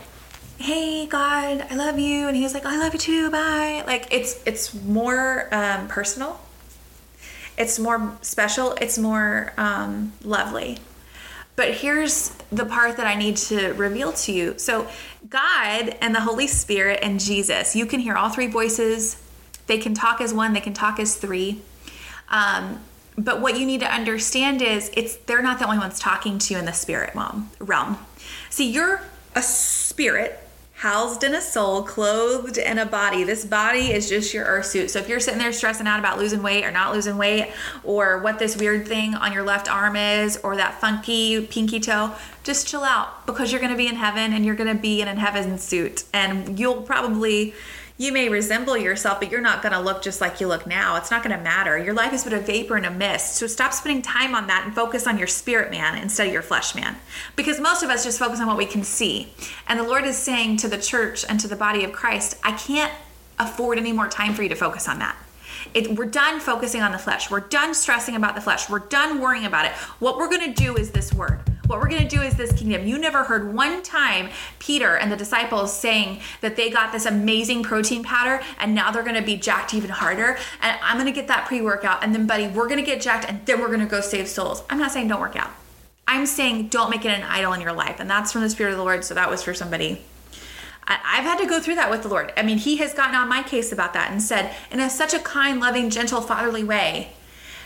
[0.59, 3.83] hey God, I love you, and He was like, I love you too, bye.
[3.87, 6.40] Like it's it's more um, personal.
[7.56, 8.72] It's more special.
[8.80, 10.78] It's more um, lovely.
[11.56, 14.59] But here's the part that I need to reveal to you.
[14.59, 14.88] So,
[15.28, 19.20] God and the Holy Spirit and Jesus, you can hear all three voices
[19.70, 21.62] they can talk as one, they can talk as three.
[22.28, 22.80] Um,
[23.16, 26.54] but what you need to understand is it's they're not the only ones talking to
[26.54, 27.98] you in the spirit realm.
[28.50, 29.00] See, you're
[29.37, 30.40] a spirit
[30.74, 33.22] housed in a soul, clothed in a body.
[33.22, 34.90] This body is just your earth suit.
[34.90, 37.52] So if you're sitting there stressing out about losing weight or not losing weight,
[37.85, 42.14] or what this weird thing on your left arm is, or that funky pinky toe,
[42.42, 45.02] just chill out because you're going to be in heaven and you're going to be
[45.02, 46.04] in a heaven suit.
[46.12, 47.54] And you'll probably
[48.00, 50.96] you may resemble yourself, but you're not going to look just like you look now.
[50.96, 51.76] It's not going to matter.
[51.76, 53.34] Your life is but a vapor and a mist.
[53.34, 56.40] So stop spending time on that and focus on your spirit man instead of your
[56.40, 56.96] flesh man.
[57.36, 59.34] Because most of us just focus on what we can see.
[59.68, 62.52] And the Lord is saying to the church and to the body of Christ, I
[62.52, 62.92] can't
[63.38, 65.14] afford any more time for you to focus on that.
[65.74, 67.30] It, we're done focusing on the flesh.
[67.30, 68.70] We're done stressing about the flesh.
[68.70, 69.72] We're done worrying about it.
[69.98, 71.40] What we're going to do is this word.
[71.70, 72.85] What we're going to do is this kingdom.
[72.85, 77.62] You never heard one time Peter and the disciples saying that they got this amazing
[77.62, 80.37] protein powder and now they're going to be jacked even harder.
[80.62, 82.02] And I'm going to get that pre workout.
[82.02, 84.26] And then, buddy, we're going to get jacked and then we're going to go save
[84.26, 84.64] souls.
[84.68, 85.52] I'm not saying don't work out.
[86.09, 88.00] I'm saying don't make it an idol in your life.
[88.00, 89.04] And that's from the Spirit of the Lord.
[89.04, 90.02] So that was for somebody.
[90.88, 92.33] I've had to go through that with the Lord.
[92.37, 95.14] I mean, He has gotten on my case about that and said, in a, such
[95.14, 97.12] a kind, loving, gentle, fatherly way,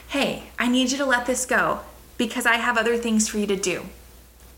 [0.08, 1.80] hey, I need you to let this go
[2.16, 3.84] because I have other things for you to do.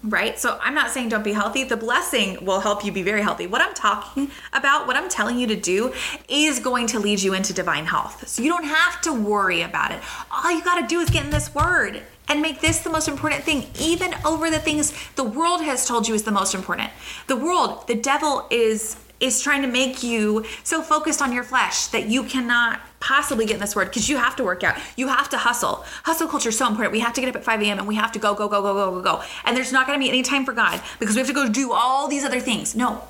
[0.04, 0.38] Right?
[0.38, 1.64] So I'm not saying don't be healthy.
[1.64, 3.46] The blessing will help you be very healthy.
[3.46, 5.92] What I'm talking about, what I'm telling you to do,
[6.28, 8.28] is going to lead you into divine health.
[8.28, 10.00] So you don't have to worry about it.
[10.30, 13.08] All you got to do is get in this word and make this the most
[13.08, 16.90] important thing, even over the things the world has told you is the most important.
[17.26, 21.86] The world, the devil is is trying to make you so focused on your flesh
[21.86, 24.76] that you cannot possibly get in this word because you have to work out.
[24.96, 25.84] You have to hustle.
[26.04, 26.92] Hustle culture is so important.
[26.92, 27.78] We have to get up at 5 a.m.
[27.78, 29.22] and we have to go, go, go, go, go, go, go.
[29.44, 31.48] And there's not going to be any time for God because we have to go
[31.48, 32.74] do all these other things.
[32.74, 33.02] No,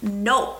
[0.00, 0.56] no.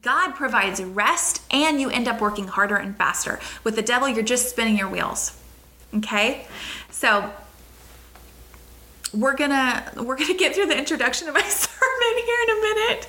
[0.00, 3.40] God provides rest and you end up working harder and faster.
[3.62, 5.38] With the devil, you're just spinning your wheels.
[5.94, 6.46] Okay?
[6.90, 7.30] So,
[9.14, 13.08] we're gonna we're gonna get through the introduction of my sermon here in a minute.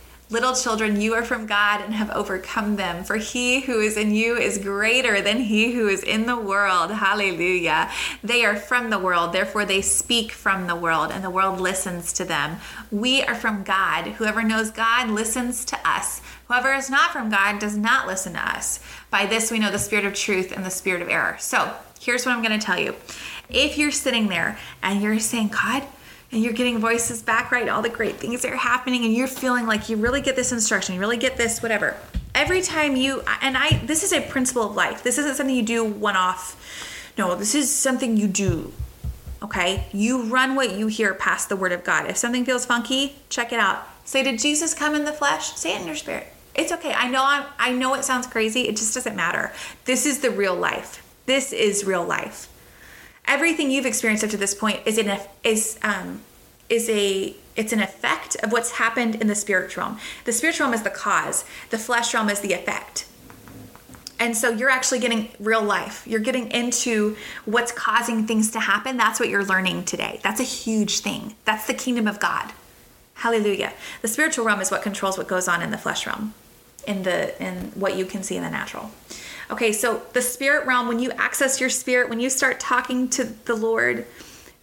[0.31, 4.15] Little children, you are from God and have overcome them, for he who is in
[4.15, 6.89] you is greater than he who is in the world.
[6.89, 7.91] Hallelujah.
[8.23, 12.13] They are from the world, therefore they speak from the world, and the world listens
[12.13, 12.59] to them.
[12.91, 14.07] We are from God.
[14.13, 16.21] Whoever knows God listens to us.
[16.47, 18.79] Whoever is not from God does not listen to us.
[19.09, 21.35] By this we know the spirit of truth and the spirit of error.
[21.41, 22.95] So here's what I'm going to tell you.
[23.49, 25.83] If you're sitting there and you're saying, God,
[26.31, 27.67] and you're getting voices back, right?
[27.67, 30.51] All the great things that are happening, and you're feeling like you really get this
[30.51, 31.97] instruction, you really get this, whatever.
[32.33, 35.03] Every time you, and I, this is a principle of life.
[35.03, 37.13] This isn't something you do one off.
[37.17, 38.71] No, this is something you do.
[39.43, 39.87] Okay?
[39.91, 42.09] You run what you hear past the word of God.
[42.09, 43.85] If something feels funky, check it out.
[44.05, 45.55] Say, Did Jesus come in the flesh?
[45.55, 46.27] Say it in your spirit.
[46.55, 46.93] It's okay.
[46.93, 48.61] I know I'm, I know it sounds crazy.
[48.61, 49.51] It just doesn't matter.
[49.85, 51.03] This is the real life.
[51.25, 52.50] This is real life
[53.25, 56.21] everything you've experienced up to this point is in a is um
[56.69, 59.99] is a it's an effect of what's happened in the spirit realm.
[60.23, 61.43] The spirit realm is the cause.
[61.69, 63.05] The flesh realm is the effect.
[64.19, 66.07] And so you're actually getting real life.
[66.07, 68.95] You're getting into what's causing things to happen.
[68.95, 70.19] That's what you're learning today.
[70.21, 71.35] That's a huge thing.
[71.43, 72.53] That's the kingdom of God.
[73.15, 73.73] Hallelujah.
[74.01, 76.33] The spiritual realm is what controls what goes on in the flesh realm,
[76.87, 78.91] in the in what you can see in the natural.
[79.51, 83.25] Okay, so the spirit realm, when you access your spirit, when you start talking to
[83.25, 84.05] the Lord,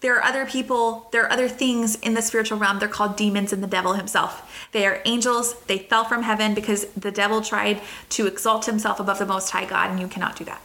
[0.00, 2.78] there are other people, there are other things in the spiritual realm.
[2.78, 4.68] They're called demons and the devil himself.
[4.72, 5.60] They are angels.
[5.62, 9.66] They fell from heaven because the devil tried to exalt himself above the Most High
[9.66, 10.62] God, and you cannot do that.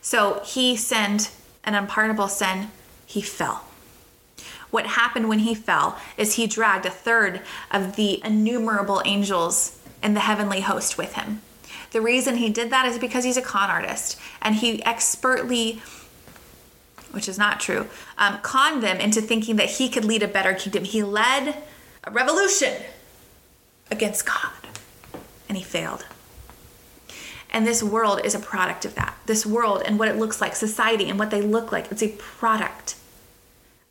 [0.00, 1.30] So he sinned
[1.64, 2.70] an unpardonable sin.
[3.04, 3.64] He fell.
[4.70, 10.14] What happened when he fell is he dragged a third of the innumerable angels in
[10.14, 11.42] the heavenly host with him.
[11.92, 15.80] The reason he did that is because he's a con artist and he expertly
[17.16, 20.52] which is not true, um, conned them into thinking that he could lead a better
[20.52, 20.84] kingdom.
[20.84, 21.62] He led
[22.04, 22.74] a revolution
[23.90, 24.52] against God
[25.48, 26.04] and he failed.
[27.50, 29.16] And this world is a product of that.
[29.24, 32.08] This world and what it looks like, society and what they look like, it's a
[32.08, 32.96] product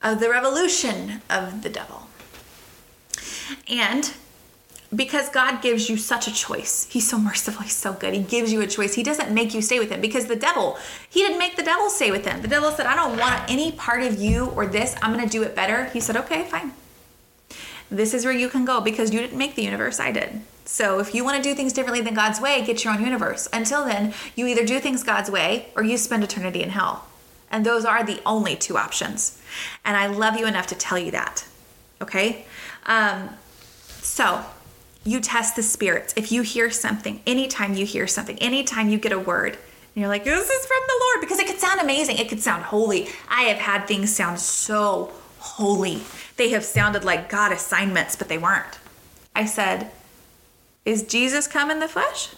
[0.03, 2.07] of the revolution of the devil.
[3.67, 4.13] And
[4.95, 6.87] because God gives you such a choice.
[6.89, 8.13] He's so merciful, he's so good.
[8.13, 8.93] He gives you a choice.
[8.93, 10.77] He doesn't make you stay with him because the devil,
[11.09, 12.41] he didn't make the devil stay with him.
[12.41, 14.95] The devil said, I don't want any part of you or this.
[15.01, 15.85] I'm going to do it better.
[15.85, 16.73] He said, Okay, fine.
[17.91, 20.41] This is where you can go because you didn't make the universe, I did.
[20.65, 23.47] So if you want to do things differently than God's way, get your own universe.
[23.53, 27.05] Until then, you either do things God's way or you spend eternity in hell.
[27.51, 29.39] And those are the only two options.
[29.85, 31.45] And I love you enough to tell you that.
[32.01, 32.45] Okay?
[32.87, 33.29] Um,
[34.01, 34.43] so
[35.05, 36.13] you test the spirits.
[36.17, 40.09] If you hear something, anytime you hear something, anytime you get a word, and you're
[40.09, 42.17] like, this is from the Lord, because it could sound amazing.
[42.17, 43.07] It could sound holy.
[43.29, 46.01] I have had things sound so holy.
[46.35, 48.79] They have sounded like God assignments, but they weren't.
[49.35, 49.91] I said,
[50.83, 52.29] Is Jesus come in the flesh?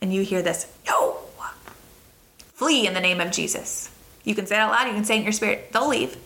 [0.00, 1.18] And you hear this, No.
[2.54, 3.90] Flee in the name of Jesus.
[4.22, 5.72] You can say it out loud, you can say it in your spirit.
[5.72, 6.16] They'll leave.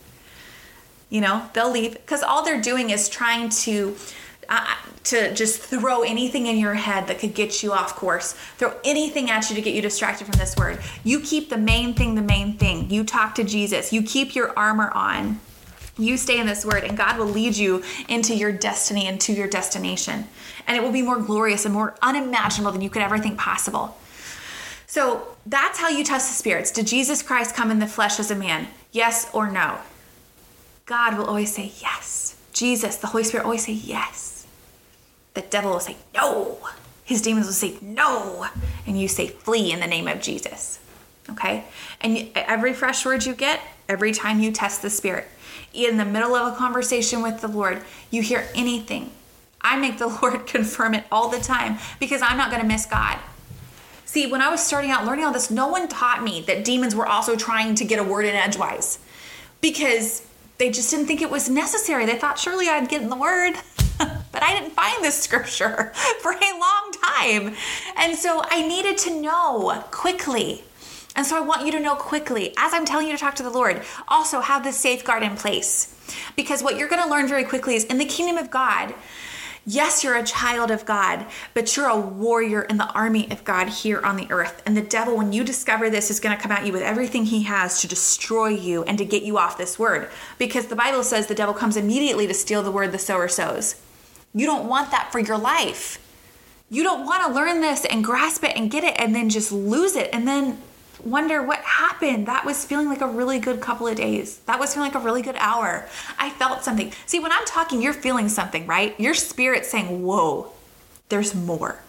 [1.08, 3.96] You know, they'll leave because all they're doing is trying to
[4.48, 8.32] uh, to just throw anything in your head that could get you off course.
[8.56, 10.80] Throw anything at you to get you distracted from this word.
[11.04, 12.90] You keep the main thing the main thing.
[12.90, 13.92] You talk to Jesus.
[13.92, 15.40] You keep your armor on.
[15.96, 19.32] You stay in this word, and God will lead you into your destiny and to
[19.32, 20.26] your destination.
[20.66, 23.96] And it will be more glorious and more unimaginable than you could ever think possible.
[24.86, 26.70] So that's how you test the spirits.
[26.72, 28.68] Did Jesus Christ come in the flesh as a man?
[28.90, 29.78] Yes or no?
[30.86, 32.36] God will always say yes.
[32.52, 34.33] Jesus, the Holy Spirit, always say yes
[35.34, 36.58] the devil will say, No.
[37.04, 38.46] His demons will say, No.
[38.86, 40.78] And you say, Flee in the name of Jesus.
[41.30, 41.64] Okay?
[42.00, 45.26] And every fresh word you get, every time you test the Spirit,
[45.72, 49.10] in the middle of a conversation with the Lord, you hear anything.
[49.60, 52.86] I make the Lord confirm it all the time because I'm not going to miss
[52.86, 53.18] God.
[54.04, 56.94] See, when I was starting out learning all this, no one taught me that demons
[56.94, 59.00] were also trying to get a word in edgewise
[59.60, 60.24] because
[60.58, 62.06] they just didn't think it was necessary.
[62.06, 63.54] They thought surely I'd get in the word.
[64.34, 67.54] but I didn't find this scripture for a long time.
[67.96, 70.64] And so I needed to know quickly.
[71.16, 73.44] And so I want you to know quickly, as I'm telling you to talk to
[73.44, 75.94] the Lord, also have this safeguard in place.
[76.36, 78.92] Because what you're going to learn very quickly is in the kingdom of God,
[79.64, 83.68] yes, you're a child of God, but you're a warrior in the army of God
[83.68, 84.60] here on the earth.
[84.66, 87.26] And the devil, when you discover this, is going to come at you with everything
[87.26, 90.10] he has to destroy you and to get you off this word.
[90.36, 93.76] Because the Bible says the devil comes immediately to steal the word the sower sows.
[94.34, 96.00] You don't want that for your life.
[96.68, 99.52] You don't want to learn this and grasp it and get it and then just
[99.52, 100.58] lose it and then
[101.04, 102.26] wonder what happened.
[102.26, 104.38] That was feeling like a really good couple of days.
[104.46, 105.86] That was feeling like a really good hour.
[106.18, 106.92] I felt something.
[107.06, 108.98] See, when I'm talking, you're feeling something, right?
[108.98, 110.52] Your spirit's saying, Whoa,
[111.10, 111.80] there's more.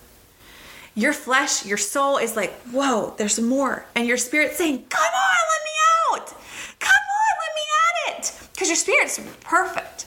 [0.93, 3.85] Your flesh, your soul is like, Whoa, there's more.
[3.95, 6.27] And your spirit's saying, Come on, let me out.
[6.79, 8.49] Come on, let me at it.
[8.53, 10.05] Because your spirit's perfect.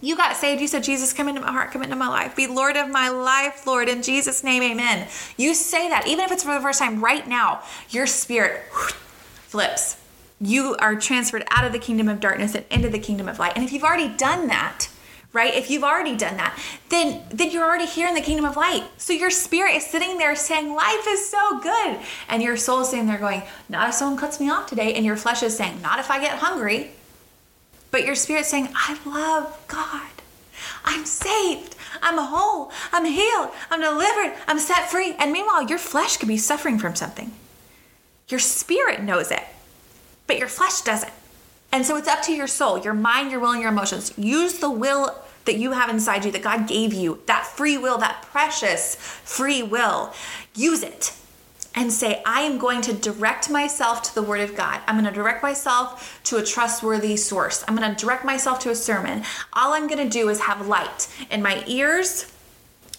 [0.00, 0.60] You got saved.
[0.60, 2.36] You said, Jesus, come into my heart, come into my life.
[2.36, 3.88] Be Lord of my life, Lord.
[3.88, 5.08] In Jesus' name, amen.
[5.36, 9.96] You say that, even if it's for the first time right now, your spirit flips.
[10.40, 13.54] You are transferred out of the kingdom of darkness and into the kingdom of light.
[13.56, 14.88] And if you've already done that,
[15.32, 15.52] right?
[15.52, 16.56] If you've already done that,
[16.90, 18.84] then then you're already here in the kingdom of light.
[18.96, 22.90] So your spirit is sitting there saying, "Life is so good," and your soul is
[22.90, 25.82] sitting there going, "Not if someone cuts me off today," and your flesh is saying,
[25.82, 26.92] "Not if I get hungry."
[27.90, 30.10] But your spirit's saying, I love God.
[30.84, 31.76] I'm saved.
[32.02, 32.70] I'm whole.
[32.92, 33.50] I'm healed.
[33.70, 34.36] I'm delivered.
[34.46, 35.14] I'm set free.
[35.18, 37.32] And meanwhile, your flesh could be suffering from something.
[38.28, 39.42] Your spirit knows it,
[40.26, 41.12] but your flesh doesn't.
[41.72, 44.12] And so it's up to your soul, your mind, your will, and your emotions.
[44.16, 47.98] Use the will that you have inside you that God gave you, that free will,
[47.98, 50.12] that precious free will.
[50.54, 51.14] Use it
[51.78, 54.80] and say, I am going to direct myself to the Word of God.
[54.88, 57.64] I'm going to direct myself to a trustworthy source.
[57.68, 59.22] I'm going to direct myself to a sermon.
[59.52, 62.32] All I'm going to do is have light in my ears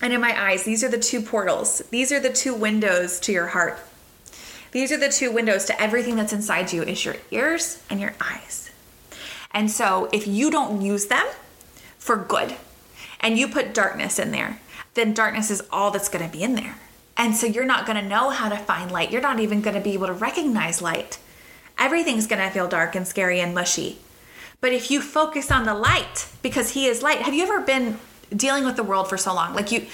[0.02, 0.64] and in my eyes.
[0.64, 3.78] These are the two portals, these are the two windows to your heart.
[4.72, 8.14] These are the two windows to everything that's inside you is your ears and your
[8.22, 8.72] eyes.
[9.52, 11.26] And so if you don't use them
[11.98, 12.56] for good
[13.20, 14.62] and you put darkness in there,
[14.94, 16.78] then darkness is all that's going to be in there.
[17.20, 19.12] And so you're not going to know how to find light.
[19.12, 21.20] You're not even going to be able to recognize light.
[21.78, 24.00] Everything's going to feel dark and scary and mushy.
[24.62, 28.00] But if you focus on the light, because He is light, have you ever been
[28.34, 29.54] dealing with the world for so long?
[29.54, 29.86] Like you,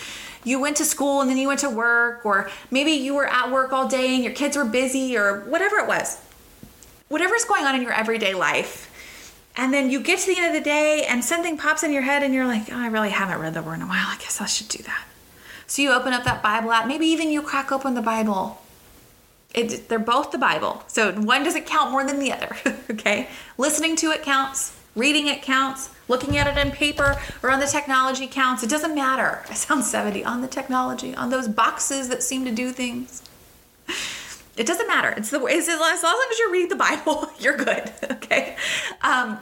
[0.44, 3.52] you went to school and then you went to work, or maybe you were at
[3.52, 6.22] work all day and your kids were busy, or whatever it was.
[7.08, 8.92] Whatever's going on in your everyday life.
[9.58, 12.04] And then you get to the end of the day and something pops in your
[12.04, 14.06] head and you're like, oh, I really haven't read the word in a while.
[14.08, 15.06] I guess I should do that.
[15.68, 18.62] So you open up that Bible app, maybe even you crack open the Bible.
[19.54, 20.84] It, they're both the Bible.
[20.88, 22.56] So one doesn't count more than the other,
[22.92, 23.30] okay?
[23.58, 27.68] Listening to it counts, reading it counts, looking at it in paper or on the
[27.68, 28.64] technology counts.
[28.64, 29.44] It doesn't matter.
[29.50, 33.24] I sound 70 on the technology, on those boxes that seem to do things.
[34.58, 35.10] It doesn't matter.
[35.18, 37.92] It's the it's, as long as you read the Bible, you're good.
[38.10, 38.56] Okay.
[39.02, 39.38] Um,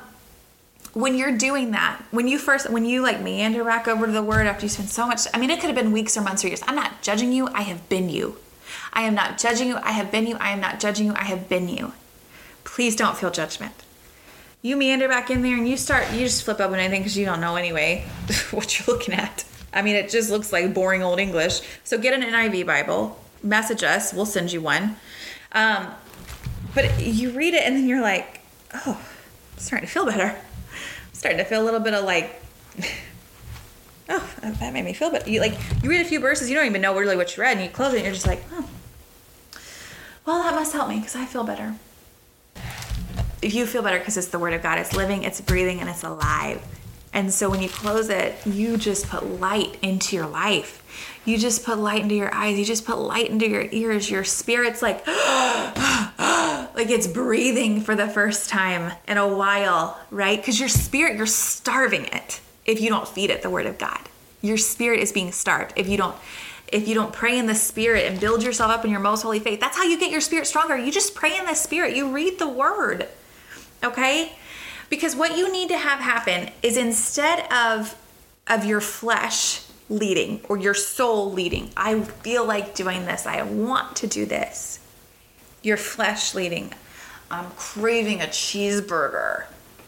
[0.93, 4.21] when you're doing that, when you first, when you like meander back over to the
[4.21, 6.43] word after you spend so much, I mean, it could have been weeks or months
[6.43, 6.61] or years.
[6.67, 7.47] I'm not judging you.
[7.47, 8.37] I have been you.
[8.93, 9.77] I am not judging you.
[9.77, 10.37] I have been you.
[10.37, 11.13] I am not judging you.
[11.15, 11.93] I have been you.
[12.63, 13.73] Please don't feel judgment.
[14.61, 17.25] You meander back in there and you start, you just flip open anything because you
[17.25, 18.05] don't know anyway
[18.51, 19.43] what you're looking at.
[19.73, 21.61] I mean, it just looks like boring old English.
[21.83, 24.95] So get an NIV Bible, message us, we'll send you one.
[25.51, 25.87] Um,
[26.75, 28.41] but you read it and then you're like,
[28.73, 29.01] oh,
[29.53, 30.39] I'm starting to feel better
[31.23, 32.43] starting to feel a little bit of like
[34.09, 36.65] oh that made me feel better you like you read a few verses you don't
[36.65, 38.67] even know really what you read and you close it and you're just like oh
[40.25, 41.75] well that must help me because i feel better.
[43.41, 45.89] If you feel better because it's the word of god it's living it's breathing and
[45.89, 46.61] it's alive.
[47.13, 50.81] And so when you close it you just put light into your life.
[51.23, 52.59] You just put light into your eyes.
[52.59, 54.11] You just put light into your ears.
[54.11, 55.03] Your spirit's like
[56.75, 60.39] like it's breathing for the first time in a while, right?
[60.39, 63.99] Because your spirit, you're starving it if you don't feed it the word of God.
[64.41, 66.15] Your spirit is being starved if you don't
[66.73, 69.39] if you don't pray in the spirit and build yourself up in your most holy
[69.39, 69.59] faith.
[69.59, 70.75] That's how you get your spirit stronger.
[70.75, 71.95] You just pray in the spirit.
[71.95, 73.07] You read the word.
[73.83, 74.33] Okay?
[74.89, 77.95] Because what you need to have happen is instead of
[78.47, 83.27] of your flesh leading or your soul leading, I feel like doing this.
[83.27, 84.79] I want to do this
[85.63, 86.73] your flesh leading.
[87.31, 89.45] I'm craving a cheeseburger,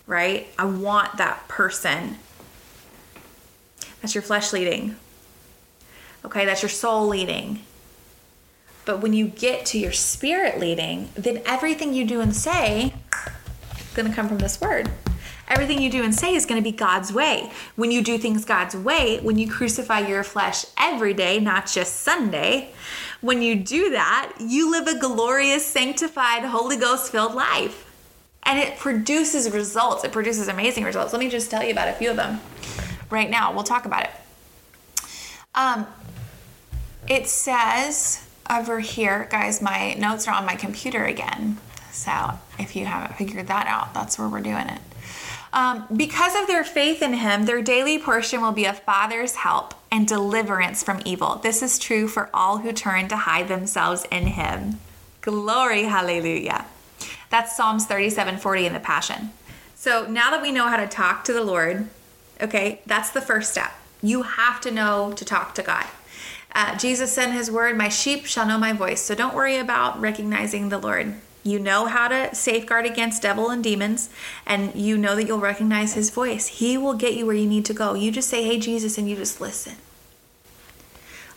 [0.07, 0.47] right?
[0.57, 2.17] I want that person.
[4.01, 4.95] That's your flesh leading.
[6.23, 7.61] Okay, that's your soul leading.
[8.85, 12.93] But when you get to your spirit leading, then everything you do and say
[13.77, 14.89] is going to come from this word.
[15.47, 17.51] Everything you do and say is going to be God's way.
[17.75, 21.97] When you do things God's way, when you crucify your flesh every day, not just
[21.97, 22.73] Sunday,
[23.21, 27.81] when you do that, you live a glorious, sanctified, Holy Ghost filled life.
[28.43, 30.03] And it produces results.
[30.03, 31.13] It produces amazing results.
[31.13, 32.39] Let me just tell you about a few of them
[33.09, 33.53] right now.
[33.53, 34.11] We'll talk about it.
[35.55, 35.87] Um,
[37.07, 41.57] it says over here, guys, my notes are on my computer again.
[41.91, 42.11] So
[42.59, 44.81] if you haven't figured that out, that's where we're doing it.
[45.55, 49.73] Um, because of their faith in him, their daily portion will be a father's help
[49.89, 51.37] and deliverance from evil.
[51.37, 54.81] This is true for all who turn to hide themselves in him.
[55.21, 56.65] Glory, hallelujah.
[57.29, 59.31] That's Psalms 37 40 in the Passion.
[59.75, 61.87] So now that we know how to talk to the Lord,
[62.41, 63.71] okay, that's the first step.
[64.03, 65.85] You have to know to talk to God.
[66.53, 69.01] Uh, Jesus said in his word, My sheep shall know my voice.
[69.01, 71.15] So don't worry about recognizing the Lord.
[71.45, 74.09] You know how to safeguard against devil and demons,
[74.47, 76.47] and you know that you'll recognize his voice.
[76.47, 77.93] He will get you where you need to go.
[77.93, 79.75] You just say, Hey, Jesus, and you just listen.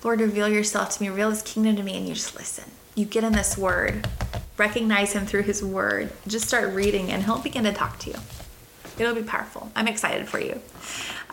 [0.03, 2.65] Lord, reveal yourself to me, reveal his kingdom to me, and you just listen.
[2.95, 4.09] You get in this word,
[4.57, 8.17] recognize him through his word, just start reading, and he'll begin to talk to you.
[8.99, 9.71] It'll be powerful.
[9.77, 10.63] I'm excited for you.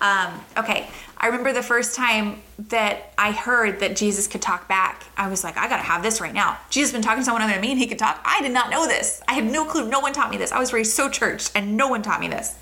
[0.01, 0.87] Um, okay,
[1.17, 5.05] I remember the first time that I heard that Jesus could talk back.
[5.17, 6.57] I was like, I gotta have this right now.
[6.69, 8.21] Jesus been talking to someone other than me and he could talk.
[8.25, 9.21] I did not know this.
[9.27, 9.87] I had no clue.
[9.87, 10.51] No one taught me this.
[10.51, 12.55] I was raised so churched and no one taught me this.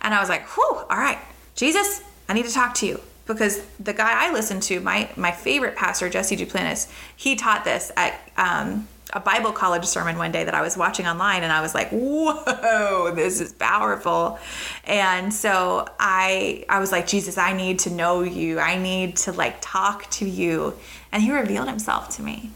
[0.00, 1.18] And I was like, whew, all right,
[1.54, 3.00] Jesus, I need to talk to you.
[3.26, 7.92] Because the guy I listened to, my my favorite pastor, Jesse Duplantis, he taught this
[7.94, 11.60] at um, a Bible college sermon one day that I was watching online and I
[11.60, 14.38] was like, "Whoa, this is powerful."
[14.84, 18.58] And so I I was like, "Jesus, I need to know you.
[18.58, 20.74] I need to like talk to you."
[21.10, 22.50] And he revealed himself to me.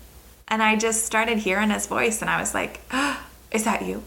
[0.49, 4.03] And I just started hearing his voice and I was like, oh, "Is that you?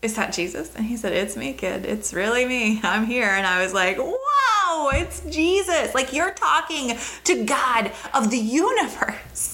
[0.00, 1.84] Is that Jesus?" And he said, "It's me, kid.
[1.84, 2.80] It's really me.
[2.82, 5.94] I'm here." And I was like, "Wow, it's Jesus.
[5.94, 9.53] Like you're talking to God of the universe."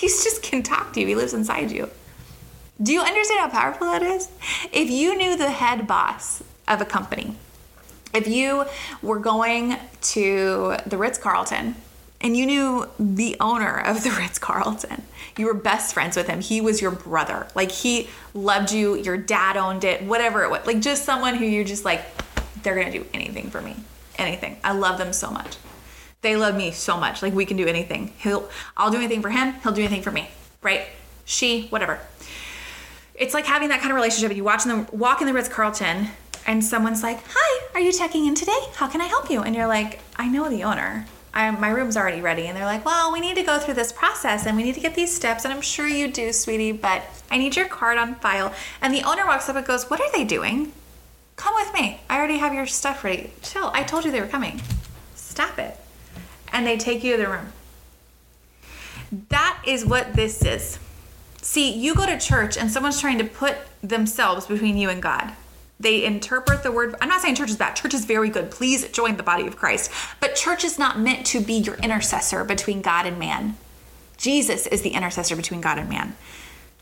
[0.00, 1.06] He's just can talk to you.
[1.06, 1.90] He lives inside you.
[2.82, 4.30] Do you understand how powerful that is?
[4.72, 7.36] If you knew the head boss of a company,
[8.14, 8.64] if you
[9.02, 11.76] were going to the Ritz Carlton
[12.22, 15.02] and you knew the owner of the Ritz Carlton,
[15.36, 17.46] you were best friends with him, he was your brother.
[17.54, 20.66] Like he loved you, your dad owned it, whatever it was.
[20.66, 22.00] Like just someone who you're just like,
[22.62, 23.76] they're gonna do anything for me.
[24.16, 24.56] Anything.
[24.64, 25.58] I love them so much.
[26.22, 27.22] They love me so much.
[27.22, 28.12] Like we can do anything.
[28.18, 30.28] He'll I'll do anything for him, he'll do anything for me.
[30.62, 30.86] Right?
[31.24, 32.00] She, whatever.
[33.14, 34.36] It's like having that kind of relationship.
[34.36, 36.08] You watch them walk in the Ritz Carlton
[36.46, 38.58] and someone's like, Hi, are you checking in today?
[38.74, 39.42] How can I help you?
[39.42, 41.06] And you're like, I know the owner.
[41.32, 42.46] I, my room's already ready.
[42.48, 44.80] And they're like, Well, we need to go through this process and we need to
[44.80, 45.44] get these steps.
[45.44, 48.52] And I'm sure you do, sweetie, but I need your card on file.
[48.82, 50.72] And the owner walks up and goes, What are they doing?
[51.36, 52.00] Come with me.
[52.10, 53.32] I already have your stuff ready.
[53.40, 53.70] Chill.
[53.72, 54.60] I told you they were coming.
[55.14, 55.78] Stop it
[56.52, 57.52] and they take you to the room.
[59.28, 60.78] That is what this is.
[61.42, 65.32] See, you go to church and someone's trying to put themselves between you and God.
[65.80, 66.94] They interpret the word.
[67.00, 67.74] I'm not saying church is bad.
[67.74, 68.50] Church is very good.
[68.50, 69.90] Please join the body of Christ.
[70.20, 73.56] But church is not meant to be your intercessor between God and man.
[74.18, 76.14] Jesus is the intercessor between God and man.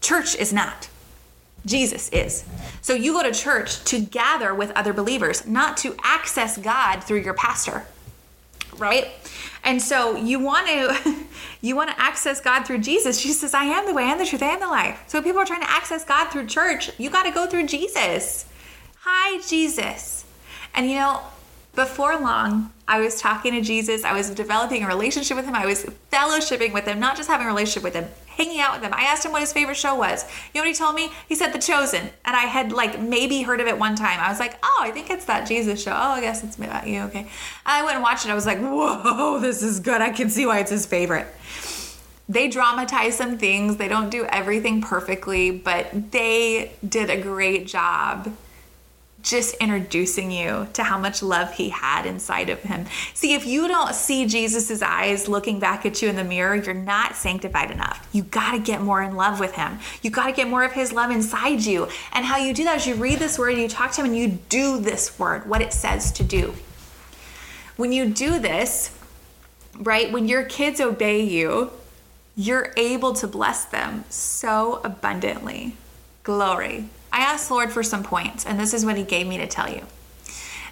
[0.01, 0.89] Church is not.
[1.65, 2.45] Jesus is.
[2.83, 7.21] So you go to church to gather with other believers, not to access God through
[7.21, 7.87] your pastor.
[8.79, 9.09] Right?
[9.65, 11.25] And so you want to
[11.61, 13.19] you want to access God through Jesus.
[13.19, 15.47] She says, "I am the way and the truth and the life." So people are
[15.47, 16.91] trying to access God through church.
[16.99, 18.47] You got to go through Jesus.
[19.01, 20.25] Hi, Jesus.
[20.75, 21.21] And you know,
[21.75, 24.03] before long, I was talking to Jesus.
[24.03, 25.55] I was developing a relationship with him.
[25.55, 28.83] I was fellowshipping with him, not just having a relationship with him, hanging out with
[28.83, 28.95] him.
[28.95, 30.25] I asked him what his favorite show was.
[30.55, 31.11] You know what he told me?
[31.29, 32.09] He said The Chosen.
[32.25, 34.19] And I had like maybe heard of it one time.
[34.21, 35.93] I was like, oh, I think it's that Jesus show.
[35.93, 37.03] Oh, I guess it's about you.
[37.03, 37.29] Okay.
[37.67, 38.31] I went and watched it.
[38.31, 40.01] I was like, whoa, this is good.
[40.01, 41.27] I can see why it's his favorite.
[42.29, 43.77] They dramatize some things.
[43.77, 48.33] They don't do everything perfectly, but they did a great job
[49.23, 52.87] just introducing you to how much love he had inside of him.
[53.15, 56.73] See, if you don't see Jesus's eyes looking back at you in the mirror, you're
[56.73, 58.09] not sanctified enough.
[58.13, 59.79] You got to get more in love with him.
[60.03, 61.89] You got to get more of his love inside you.
[62.13, 64.17] And how you do that is you read this word, you talk to him, and
[64.17, 66.55] you do this word, what it says to do.
[67.77, 68.97] When you do this,
[69.79, 71.73] right, when your kids obey you,
[72.37, 75.77] you're able to bless them so abundantly.
[76.23, 76.89] Glory.
[77.13, 79.69] I asked Lord for some points, and this is what He gave me to tell
[79.69, 79.83] you.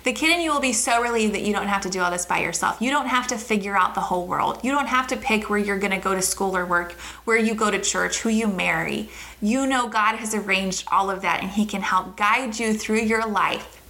[0.07, 2.13] The kid in you will be so relieved that you don't have to do all
[2.13, 2.81] this by yourself.
[2.81, 4.61] You don't have to figure out the whole world.
[4.63, 6.93] You don't have to pick where you're going to go to school or work,
[7.25, 9.09] where you go to church, who you marry.
[9.43, 13.01] You know God has arranged all of that, and He can help guide you through
[13.01, 13.83] your life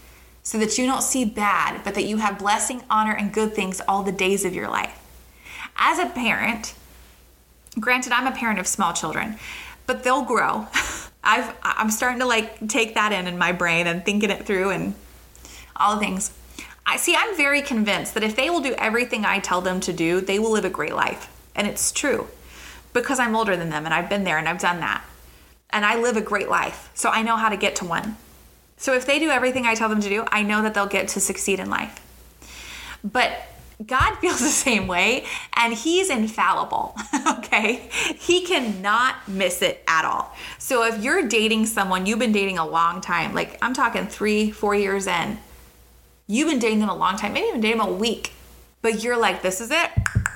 [0.42, 3.82] so that you don't see bad, but that you have blessing, honor, and good things
[3.86, 4.98] all the days of your life.
[5.76, 6.72] As a parent,
[7.78, 9.36] granted, I'm a parent of small children,
[9.86, 10.66] but they'll grow.
[11.26, 14.70] I've I'm starting to like take that in in my brain and thinking it through
[14.70, 14.94] and
[15.74, 16.32] all the things.
[16.86, 19.92] I see I'm very convinced that if they will do everything I tell them to
[19.92, 21.32] do, they will live a great life.
[21.54, 22.28] And it's true.
[22.92, 25.04] Because I'm older than them and I've been there and I've done that.
[25.70, 26.90] And I live a great life.
[26.94, 28.16] So I know how to get to one.
[28.76, 31.08] So if they do everything I tell them to do, I know that they'll get
[31.08, 32.00] to succeed in life.
[33.02, 33.32] But
[33.84, 35.24] God feels the same way
[35.54, 36.94] and he's infallible,
[37.38, 37.88] okay?
[38.18, 40.34] He cannot miss it at all.
[40.58, 44.50] So if you're dating someone, you've been dating a long time, like I'm talking three,
[44.50, 45.38] four years in,
[46.26, 48.32] you've been dating them a long time, maybe even dating them a week,
[48.82, 49.90] but you're like, this is it.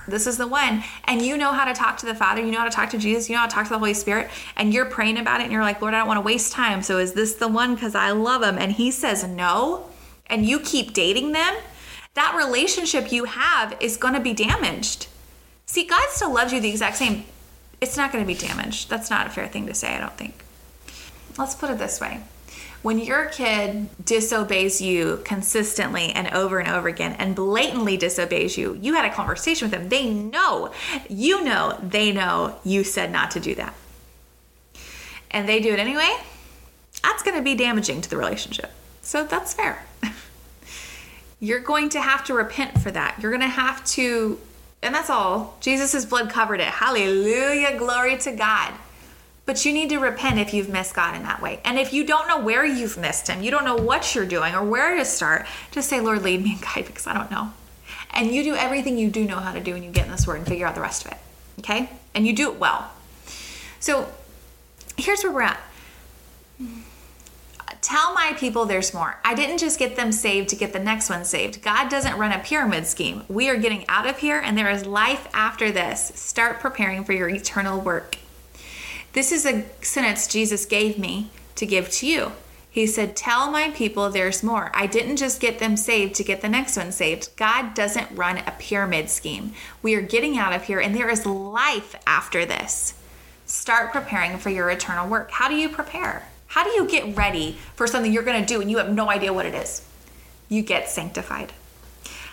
[0.08, 0.82] This is the one.
[1.04, 2.98] And you know how to talk to the Father, you know how to talk to
[2.98, 5.44] Jesus, you know how to talk to the Holy Spirit, and you're praying about it
[5.44, 6.82] and you're like, Lord, I don't want to waste time.
[6.82, 7.74] So is this the one?
[7.74, 8.58] Because I love him.
[8.58, 9.88] And he says no,
[10.26, 11.54] and you keep dating them
[12.14, 15.08] that relationship you have is going to be damaged.
[15.66, 17.24] See, God still loves you the exact same.
[17.80, 18.90] It's not going to be damaged.
[18.90, 20.44] That's not a fair thing to say, I don't think.
[21.38, 22.20] Let's put it this way
[22.82, 28.78] when your kid disobeys you consistently and over and over again and blatantly disobeys you,
[28.80, 29.90] you had a conversation with them.
[29.90, 30.72] They know,
[31.08, 33.74] you know, they know you said not to do that.
[35.30, 36.10] And they do it anyway,
[37.02, 38.70] that's going to be damaging to the relationship.
[39.02, 39.84] So that's fair.
[41.40, 43.18] You're going to have to repent for that.
[43.20, 44.38] You're going to have to,
[44.82, 45.56] and that's all.
[45.60, 46.68] Jesus' blood covered it.
[46.68, 47.78] Hallelujah.
[47.78, 48.74] Glory to God.
[49.46, 51.60] But you need to repent if you've missed God in that way.
[51.64, 54.54] And if you don't know where you've missed Him, you don't know what you're doing
[54.54, 57.52] or where to start, just say, Lord, lead me and guide because I don't know.
[58.12, 60.26] And you do everything you do know how to do and you get in this
[60.26, 61.18] word and figure out the rest of it.
[61.60, 61.88] Okay?
[62.14, 62.90] And you do it well.
[63.80, 64.08] So
[64.96, 65.60] here's where we're at
[67.80, 69.18] tell my people there's more.
[69.24, 71.62] I didn't just get them saved to get the next one saved.
[71.62, 73.22] God doesn't run a pyramid scheme.
[73.28, 76.12] We are getting out of here and there is life after this.
[76.14, 78.18] Start preparing for your eternal work.
[79.12, 82.32] This is a sentence Jesus gave me to give to you.
[82.70, 84.70] He said, Tell my people there's more.
[84.72, 87.34] I didn't just get them saved to get the next one saved.
[87.36, 89.54] God doesn't run a pyramid scheme.
[89.82, 92.94] We are getting out of here and there is life after this.
[93.44, 95.32] Start preparing for your eternal work.
[95.32, 96.28] How do you prepare?
[96.50, 99.08] How do you get ready for something you're going to do and you have no
[99.08, 99.86] idea what it is?
[100.48, 101.52] You get sanctified.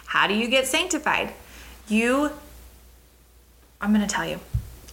[0.07, 1.33] How do you get sanctified?
[1.87, 2.31] You,
[3.79, 4.39] I'm going to tell you.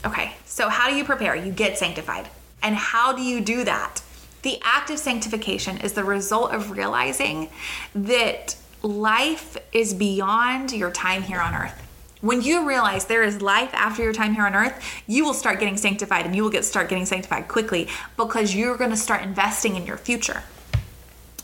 [0.04, 1.34] Okay, so how do you prepare?
[1.34, 2.28] You get sanctified.
[2.62, 4.02] And how do you do that?
[4.42, 7.48] The act of sanctification is the result of realizing
[7.94, 11.83] that life is beyond your time here on earth.
[12.24, 15.60] When you realize there is life after your time here on earth, you will start
[15.60, 19.20] getting sanctified and you will get start getting sanctified quickly because you're going to start
[19.20, 20.42] investing in your future.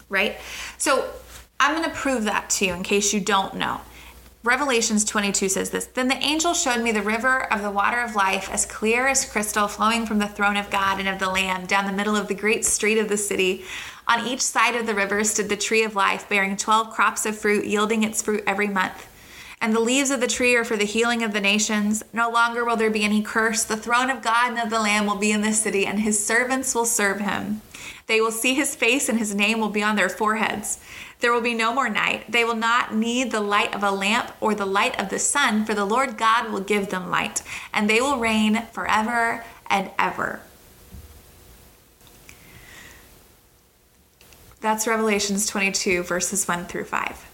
[0.08, 0.38] Right?
[0.78, 1.10] So,
[1.60, 3.82] I'm going to prove that to you in case you don't know.
[4.42, 8.16] Revelations 22 says this Then the angel showed me the river of the water of
[8.16, 11.66] life, as clear as crystal, flowing from the throne of God and of the Lamb
[11.66, 13.64] down the middle of the great street of the city.
[14.08, 17.36] On each side of the river stood the tree of life, bearing 12 crops of
[17.36, 19.09] fruit, yielding its fruit every month.
[19.60, 22.02] And the leaves of the tree are for the healing of the nations.
[22.14, 23.62] No longer will there be any curse.
[23.62, 26.24] The throne of God and of the Lamb will be in this city, and his
[26.24, 27.60] servants will serve him.
[28.06, 30.80] They will see his face, and his name will be on their foreheads.
[31.20, 32.32] There will be no more night.
[32.32, 35.66] They will not need the light of a lamp or the light of the sun,
[35.66, 37.42] for the Lord God will give them light,
[37.74, 40.40] and they will reign forever and ever.
[44.62, 47.29] That's Revelations 22, verses 1 through 5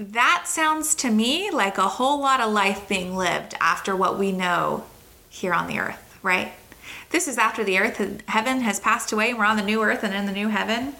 [0.00, 4.32] that sounds to me like a whole lot of life being lived after what we
[4.32, 4.84] know
[5.28, 6.52] here on the earth, right?
[7.10, 10.02] This is after the earth, heaven has passed away, and we're on the new earth
[10.02, 10.94] and in the new heaven.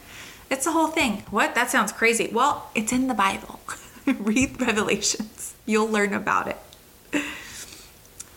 [0.50, 1.22] It's the whole thing.
[1.30, 1.54] What?
[1.54, 2.28] That sounds crazy.
[2.30, 3.60] Well, it's in the Bible.
[4.06, 6.56] Read Revelations, you'll learn about it.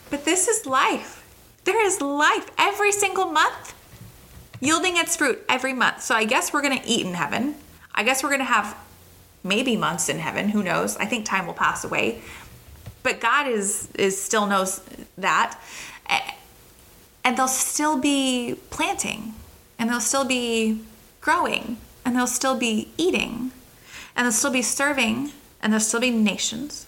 [0.10, 1.20] But this is life.
[1.66, 3.74] There is life every single month,
[4.62, 6.04] yielding its fruit every month.
[6.04, 7.56] So I guess we're going to eat in heaven.
[7.94, 8.78] I guess we're going to have
[9.44, 10.50] maybe months in heaven.
[10.50, 10.98] Who knows?
[10.98, 12.22] I think time will pass away.
[13.04, 14.82] But God is is still knows
[15.18, 15.60] that.
[17.26, 19.34] And they'll still be planting
[19.80, 20.82] and they'll still be
[21.22, 23.52] growing and they'll still be eating
[24.16, 25.32] and they'll still be serving
[25.62, 26.86] and there'll still be nations.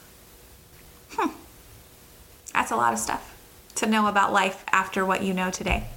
[1.11, 1.29] Hmm.
[2.53, 3.33] That's a lot of stuff
[3.75, 5.87] to know about life after what you know today.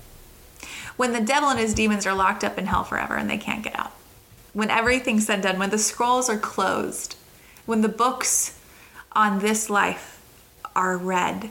[0.96, 3.62] When the devil and his demons are locked up in hell forever and they can't
[3.62, 3.92] get out
[4.58, 7.14] when everything's said and done, when the scrolls are closed,
[7.64, 8.58] when the books
[9.12, 10.20] on this life
[10.74, 11.50] are read,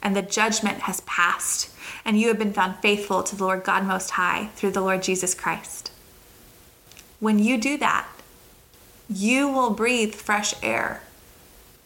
[0.00, 1.68] and the judgment has passed,
[2.04, 5.02] and you have been found faithful to the Lord God Most High through the Lord
[5.02, 5.90] Jesus Christ.
[7.18, 8.06] When you do that,
[9.10, 11.02] you will breathe fresh air.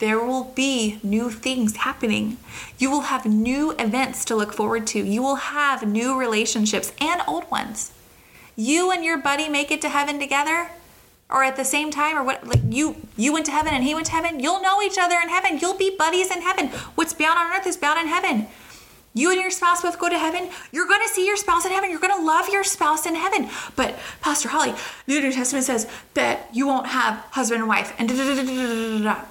[0.00, 2.36] There will be new things happening.
[2.76, 4.98] You will have new events to look forward to.
[5.02, 7.92] You will have new relationships and old ones
[8.56, 10.70] you and your buddy make it to heaven together?
[11.30, 13.94] Or at the same time or what like you you went to heaven and he
[13.94, 14.38] went to heaven?
[14.40, 15.58] You'll know each other in heaven.
[15.58, 16.68] You'll be buddies in heaven.
[16.94, 18.48] What's bound on earth is bound in heaven.
[19.14, 20.48] You and your spouse both go to heaven.
[20.72, 21.90] You're going to see your spouse in heaven.
[21.90, 23.48] You're going to love your spouse in heaven.
[23.76, 24.74] But pastor holly
[25.06, 27.94] the new testament says that you won't have husband and wife.
[27.98, 29.24] And da, da, da,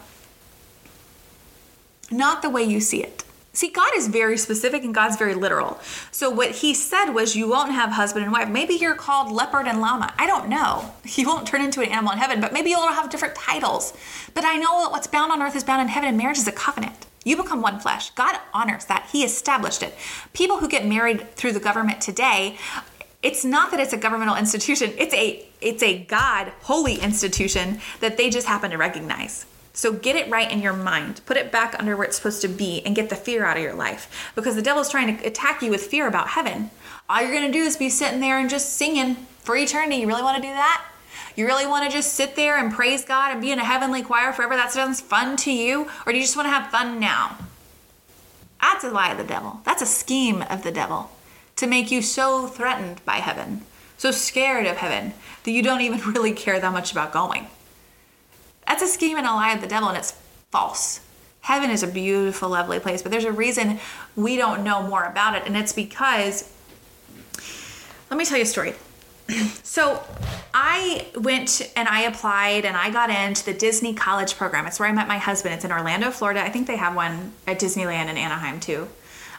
[2.12, 3.24] not the way you see it.
[3.54, 5.78] See, God is very specific and God's very literal.
[6.12, 8.48] So, what he said was, You won't have husband and wife.
[8.48, 10.14] Maybe you're called leopard and llama.
[10.18, 10.94] I don't know.
[11.22, 13.94] You won't turn into an animal in heaven, but maybe you'll have different titles.
[14.34, 16.48] But I know that what's bound on earth is bound in heaven, and marriage is
[16.48, 17.06] a covenant.
[17.26, 18.12] You become one flesh.
[18.12, 19.10] God honors that.
[19.12, 19.94] He established it.
[20.34, 22.58] People who get married through the government today,
[23.22, 28.18] it's not that it's a governmental institution, it's a it's a God holy institution that
[28.18, 29.46] they just happen to recognize.
[29.74, 31.22] So get it right in your mind.
[31.26, 33.64] Put it back under where it's supposed to be and get the fear out of
[33.64, 34.32] your life.
[34.36, 36.72] Because the devil's trying to attack you with fear about heaven.
[37.10, 39.98] All you're going to do is be sitting there and just singing for eternity.
[39.98, 40.86] You really want to do that?
[41.36, 44.04] You really want to just sit there and praise God and be in a heavenly
[44.04, 44.56] choir forever?
[44.56, 45.88] That sounds fun to you?
[46.06, 47.38] Or do you just want to have fun now?
[48.60, 49.62] That's a lie of the devil.
[49.64, 51.10] That's a scheme of the devil
[51.56, 53.62] to make you so threatened by heaven,
[53.98, 55.14] so scared of heaven,
[55.44, 57.48] that you don't even really care that much about going.
[58.72, 60.14] That's a scheme and a lie of the devil, and it's
[60.50, 61.02] false.
[61.42, 63.82] Heaven is a beautiful, lovely place, but there's a reason
[64.16, 66.50] we don't know more about it, and it's because,
[68.10, 68.76] let me tell you a story.
[69.64, 70.02] so
[70.54, 74.66] I went and I applied and I got into the Disney College program.
[74.66, 75.54] It's where I met my husband.
[75.54, 76.42] It's in Orlando, Florida.
[76.42, 78.88] I think they have one at Disneyland in Anaheim too.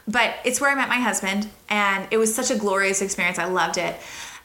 [0.06, 3.38] But it's where I met my husband, and it was such a glorious experience.
[3.38, 3.96] I loved it.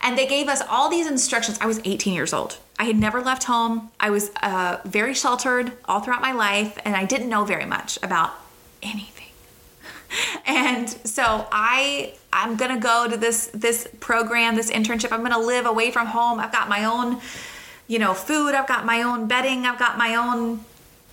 [0.02, 1.58] And they gave us all these instructions.
[1.60, 2.58] I was 18 years old.
[2.80, 3.90] I had never left home.
[4.00, 7.98] I was uh, very sheltered all throughout my life, and I didn't know very much
[8.04, 8.32] about
[8.84, 9.14] anything.
[10.46, 15.12] And so I I'm gonna go to this this program, this internship.
[15.12, 16.40] I'm gonna live away from home.
[16.40, 17.20] I've got my own,
[17.88, 18.56] you know, food.
[18.56, 19.66] I've got my own bedding.
[19.66, 20.64] I've got my own,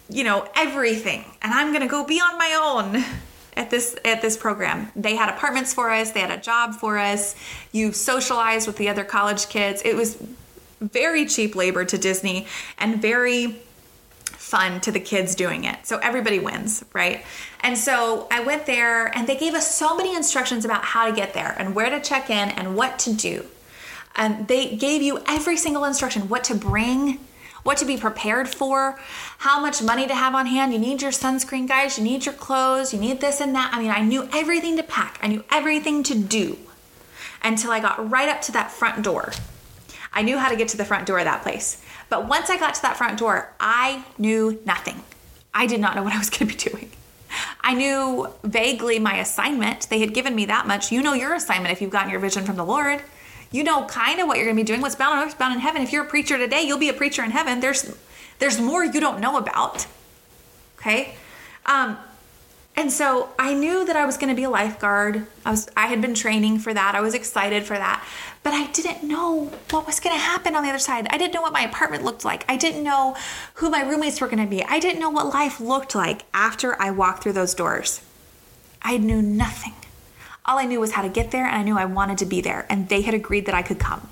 [0.08, 1.24] you know, everything.
[1.42, 3.04] And I'm gonna go be on my own
[3.56, 4.90] at this at this program.
[4.96, 7.34] They had apartments for us, they had a job for us.
[7.72, 9.82] You socialized with the other college kids.
[9.84, 10.18] It was
[10.80, 12.46] very cheap labor to Disney
[12.78, 13.56] and very
[14.24, 15.86] fun to the kids doing it.
[15.86, 17.24] So everybody wins, right?
[17.60, 21.16] And so I went there and they gave us so many instructions about how to
[21.16, 23.46] get there and where to check in and what to do.
[24.16, 27.18] And they gave you every single instruction what to bring,
[27.64, 29.00] what to be prepared for,
[29.38, 30.72] how much money to have on hand.
[30.72, 31.98] You need your sunscreen, guys.
[31.98, 32.94] You need your clothes.
[32.94, 33.70] You need this and that.
[33.74, 36.58] I mean, I knew everything to pack, I knew everything to do
[37.42, 39.32] until I got right up to that front door.
[40.12, 41.82] I knew how to get to the front door of that place.
[42.08, 45.02] But once I got to that front door, I knew nothing.
[45.52, 46.90] I did not know what I was going to be doing.
[47.60, 49.88] I knew vaguely my assignment.
[49.88, 50.92] They had given me that much.
[50.92, 53.02] You know your assignment if you've gotten your vision from the Lord
[53.50, 54.80] you know kind of what you're going to be doing.
[54.80, 55.82] What's bound on earth, bound in heaven.
[55.82, 57.60] If you're a preacher today, you'll be a preacher in heaven.
[57.60, 57.94] There's
[58.38, 59.86] there's more you don't know about.
[60.78, 61.14] Okay,
[61.66, 61.96] um,
[62.76, 65.26] and so I knew that I was going to be a lifeguard.
[65.44, 66.94] I was I had been training for that.
[66.94, 68.04] I was excited for that,
[68.42, 71.06] but I didn't know what was going to happen on the other side.
[71.10, 72.44] I didn't know what my apartment looked like.
[72.48, 73.16] I didn't know
[73.54, 74.64] who my roommates were going to be.
[74.64, 78.00] I didn't know what life looked like after I walked through those doors.
[78.82, 79.74] I knew nothing.
[80.46, 82.40] All I knew was how to get there, and I knew I wanted to be
[82.40, 84.08] there, and they had agreed that I could come.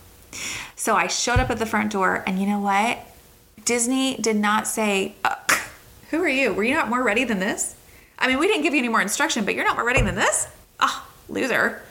[0.76, 2.98] So I showed up at the front door, and you know what?
[3.64, 5.36] Disney did not say, uh,
[6.10, 6.52] Who are you?
[6.52, 7.74] Were you not more ready than this?
[8.18, 10.14] I mean, we didn't give you any more instruction, but you're not more ready than
[10.14, 10.46] this?
[10.78, 11.82] Oh, loser.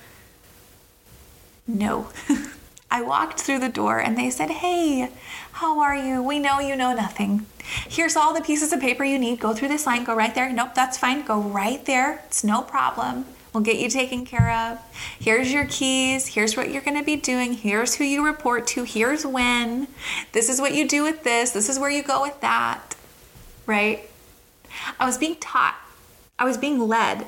[1.67, 2.09] No.
[2.91, 5.09] I walked through the door and they said, Hey,
[5.53, 6.21] how are you?
[6.21, 7.45] We know you know nothing.
[7.87, 9.39] Here's all the pieces of paper you need.
[9.39, 10.03] Go through this line.
[10.03, 10.51] Go right there.
[10.51, 11.25] Nope, that's fine.
[11.25, 12.21] Go right there.
[12.27, 13.25] It's no problem.
[13.53, 14.79] We'll get you taken care of.
[15.19, 16.27] Here's your keys.
[16.27, 17.53] Here's what you're going to be doing.
[17.53, 18.83] Here's who you report to.
[18.83, 19.87] Here's when.
[20.31, 21.51] This is what you do with this.
[21.51, 22.95] This is where you go with that.
[23.65, 24.09] Right?
[24.99, 25.75] I was being taught,
[26.39, 27.27] I was being led.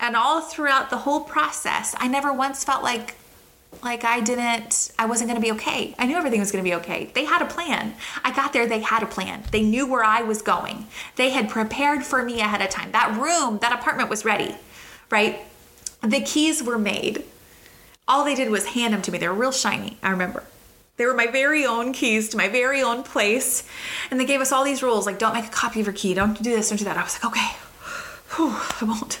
[0.00, 3.16] And all throughout the whole process, I never once felt like
[3.82, 5.94] like I didn't I wasn't to be okay.
[5.98, 7.10] I knew everything was to be okay.
[7.14, 7.94] They had a plan.
[8.24, 9.42] I got there, they had a plan.
[9.50, 10.86] They knew where I was going.
[11.16, 12.92] They had prepared for me ahead of time.
[12.92, 14.54] That room, that apartment was ready
[15.10, 15.40] right?
[16.02, 17.24] The keys were made.
[18.06, 19.18] All they did was hand them to me.
[19.18, 20.44] They were real shiny, I remember.
[20.96, 23.68] They were my very own keys to my very own place.
[24.10, 26.14] And they gave us all these rules like, don't make a copy of your key,
[26.14, 26.96] don't do this, don't do that.
[26.96, 27.56] I was like, okay,
[28.36, 29.20] Whew, I won't.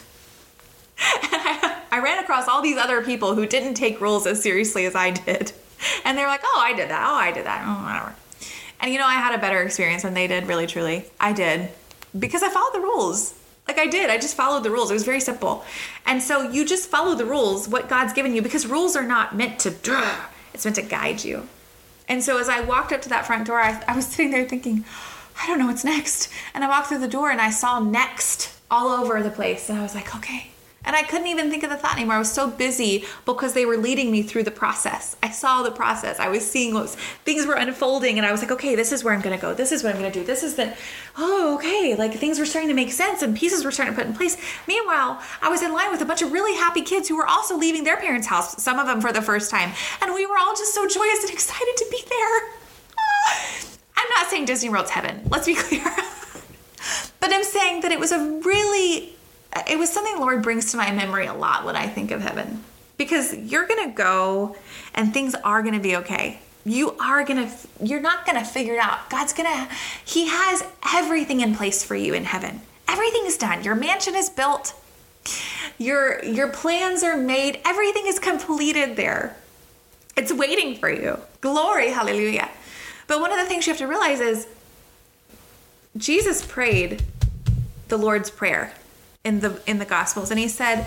[0.98, 4.94] I, I ran across all these other people who didn't take rules as seriously as
[4.94, 5.52] I did.
[6.04, 7.06] And they're like, oh, I did that.
[7.08, 7.64] Oh, I did that.
[7.66, 8.14] Oh, whatever.
[8.80, 11.04] And you know, I had a better experience than they did, really, truly.
[11.18, 11.70] I did.
[12.18, 13.34] Because I followed the rules.
[13.68, 14.90] Like I did, I just followed the rules.
[14.90, 15.62] It was very simple.
[16.06, 19.36] And so you just follow the rules, what God's given you, because rules are not
[19.36, 19.68] meant to,
[20.54, 21.46] it's meant to guide you.
[22.08, 24.48] And so as I walked up to that front door, I, I was sitting there
[24.48, 24.84] thinking,
[25.40, 26.30] I don't know what's next.
[26.54, 29.68] And I walked through the door and I saw next all over the place.
[29.68, 30.48] And I was like, okay,
[30.84, 32.14] And I couldn't even think of the thought anymore.
[32.14, 35.16] I was so busy because they were leading me through the process.
[35.22, 36.20] I saw the process.
[36.20, 39.02] I was seeing what was, things were unfolding, and I was like, okay, this is
[39.02, 39.54] where I'm going to go.
[39.54, 40.24] This is what I'm going to do.
[40.24, 40.74] This is the,
[41.16, 41.94] oh, okay.
[41.96, 44.36] Like things were starting to make sense and pieces were starting to put in place.
[44.66, 47.56] Meanwhile, I was in line with a bunch of really happy kids who were also
[47.56, 49.72] leaving their parents' house, some of them for the first time.
[50.00, 52.52] And we were all just so joyous and excited to be there.
[52.98, 53.58] Ah!
[53.96, 55.22] I'm not saying Disney World's heaven.
[55.28, 55.84] Let's be clear.
[57.20, 59.17] but I'm saying that it was a really
[59.68, 62.64] it was something Lord brings to my memory a lot when I think of heaven.
[62.96, 64.56] Because you're going to go
[64.94, 66.40] and things are going to be okay.
[66.64, 69.08] You are going to you're not going to figure it out.
[69.08, 72.60] God's going to he has everything in place for you in heaven.
[72.88, 73.62] Everything is done.
[73.62, 74.74] Your mansion is built.
[75.78, 77.60] Your your plans are made.
[77.64, 79.36] Everything is completed there.
[80.16, 81.18] It's waiting for you.
[81.40, 82.50] Glory, hallelujah.
[83.06, 84.48] But one of the things you have to realize is
[85.96, 87.02] Jesus prayed
[87.88, 88.72] the Lord's Prayer
[89.24, 90.86] in the in the Gospels, and he said,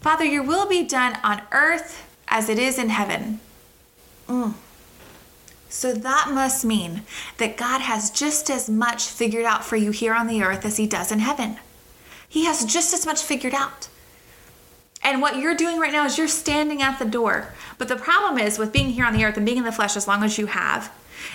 [0.00, 3.40] "Father, your will be done on earth as it is in heaven."
[4.28, 4.54] Mm.
[5.68, 7.02] So that must mean
[7.38, 10.76] that God has just as much figured out for you here on the earth as
[10.76, 11.58] he does in heaven.
[12.28, 13.88] He has just as much figured out.
[15.02, 17.52] And what you're doing right now is you're standing at the door.
[17.76, 19.96] But the problem is with being here on the earth and being in the flesh
[19.96, 20.90] as long as you have,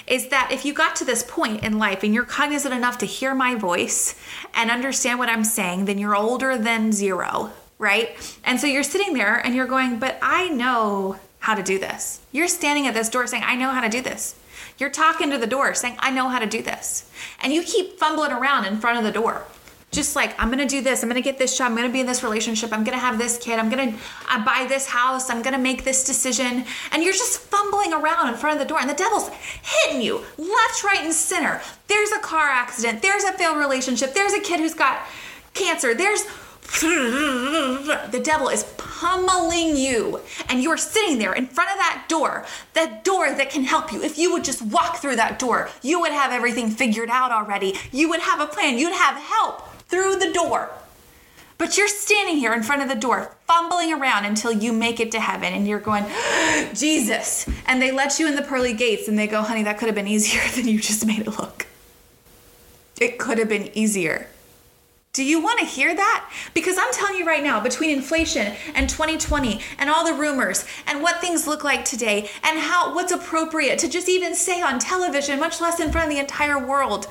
[0.07, 3.05] is that if you got to this point in life and you're cognizant enough to
[3.05, 4.15] hear my voice
[4.53, 8.09] and understand what I'm saying, then you're older than zero, right?
[8.43, 12.19] And so you're sitting there and you're going, but I know how to do this.
[12.31, 14.35] You're standing at this door saying, I know how to do this.
[14.77, 17.09] You're talking to the door saying, I know how to do this.
[17.41, 19.45] And you keep fumbling around in front of the door
[19.91, 22.05] just like i'm gonna do this i'm gonna get this job i'm gonna be in
[22.05, 23.95] this relationship i'm gonna have this kid i'm gonna
[24.29, 26.65] uh, buy this house i'm gonna make this decision.
[26.91, 29.29] And you're just fumbling around in front of the door and the devil's
[29.61, 31.61] hitting you left right and center.
[31.87, 35.05] There's a car accident there's a failed relationship there's a kid who's got
[35.53, 36.25] cancer there's
[36.81, 43.03] the devil is pummeling you and you're sitting there in front of that door that
[43.03, 44.03] door that can help you.
[44.03, 47.75] If you would just walk through that door you would have everything figured out already.
[47.91, 50.69] You would have a plan you'd have help through the door.
[51.57, 55.11] But you're standing here in front of the door, fumbling around until you make it
[55.11, 56.05] to heaven, and you're going,
[56.73, 57.49] Jesus.
[57.67, 59.95] And they let you in the pearly gates, and they go, honey, that could have
[59.95, 61.67] been easier than you just made it look.
[63.01, 64.27] It could have been easier.
[65.11, 66.29] Do you want to hear that?
[66.53, 71.01] Because I'm telling you right now, between inflation and 2020 and all the rumors and
[71.01, 75.39] what things look like today and how what's appropriate to just even say on television,
[75.39, 77.07] much less in front of the entire world,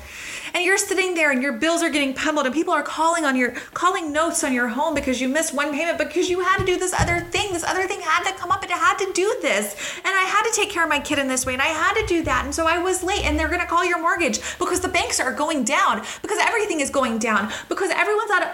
[0.53, 3.35] and you're sitting there and your bills are getting pummeled and people are calling on
[3.35, 6.65] your calling notes on your home because you missed one payment because you had to
[6.65, 7.53] do this other thing.
[7.53, 9.75] This other thing had to come up and I had to do this.
[9.97, 11.93] And I had to take care of my kid in this way and I had
[11.95, 12.45] to do that.
[12.45, 15.19] And so I was late and they're going to call your mortgage because the banks
[15.19, 18.49] are going down because everything is going down because everyone's out of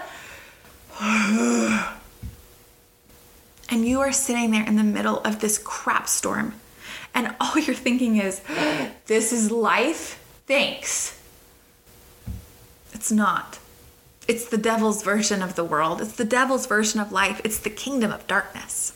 [3.68, 6.54] and you are sitting there in the middle of this crap storm
[7.14, 8.40] and all you're thinking is
[9.06, 11.16] this is life thanks
[12.96, 13.58] it's not.
[14.26, 16.00] It's the devil's version of the world.
[16.00, 17.42] It's the devil's version of life.
[17.44, 18.94] It's the kingdom of darkness.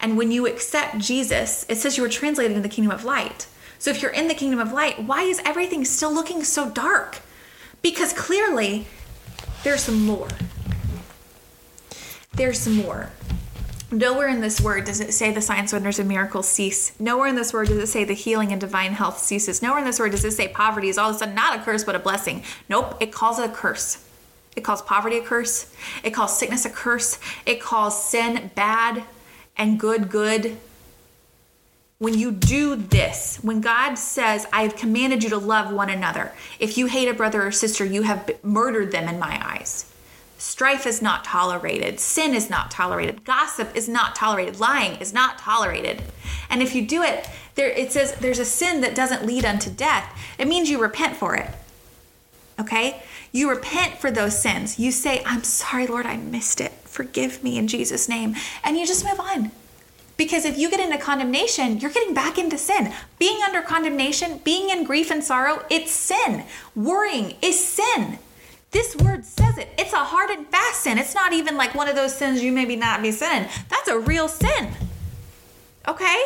[0.00, 3.46] And when you accept Jesus, it says you were translated into the kingdom of light.
[3.78, 7.18] So if you're in the kingdom of light, why is everything still looking so dark?
[7.82, 8.86] Because clearly
[9.66, 10.28] there's some more.
[12.34, 13.10] There's some more.
[13.90, 16.92] Nowhere in this word does it say the signs, wonders, and miracles cease.
[17.00, 19.62] Nowhere in this word does it say the healing and divine health ceases.
[19.62, 21.62] Nowhere in this word does it say poverty is all of a sudden not a
[21.64, 22.44] curse but a blessing.
[22.68, 24.06] Nope, it calls it a curse.
[24.54, 25.74] It calls poverty a curse.
[26.04, 27.18] It calls sickness a curse.
[27.44, 29.02] It calls sin bad
[29.56, 30.58] and good good.
[31.98, 36.32] When you do this, when God says, I have commanded you to love one another,
[36.60, 39.90] if you hate a brother or sister, you have murdered them in my eyes.
[40.36, 41.98] Strife is not tolerated.
[41.98, 43.24] Sin is not tolerated.
[43.24, 44.60] Gossip is not tolerated.
[44.60, 46.02] Lying is not tolerated.
[46.50, 49.70] And if you do it, there it says there's a sin that doesn't lead unto
[49.70, 50.06] death.
[50.38, 51.50] It means you repent for it.
[52.60, 53.02] Okay?
[53.32, 54.78] You repent for those sins.
[54.78, 56.72] You say, I'm sorry, Lord, I missed it.
[56.84, 58.34] Forgive me in Jesus' name.
[58.62, 59.50] And you just move on.
[60.16, 62.92] Because if you get into condemnation, you're getting back into sin.
[63.18, 66.44] Being under condemnation, being in grief and sorrow, it's sin.
[66.74, 68.18] Worrying is sin.
[68.70, 69.68] This word says it.
[69.78, 70.98] It's a hard and fast sin.
[70.98, 73.48] It's not even like one of those sins you maybe not be sinning.
[73.68, 74.72] That's a real sin.
[75.86, 76.24] Okay?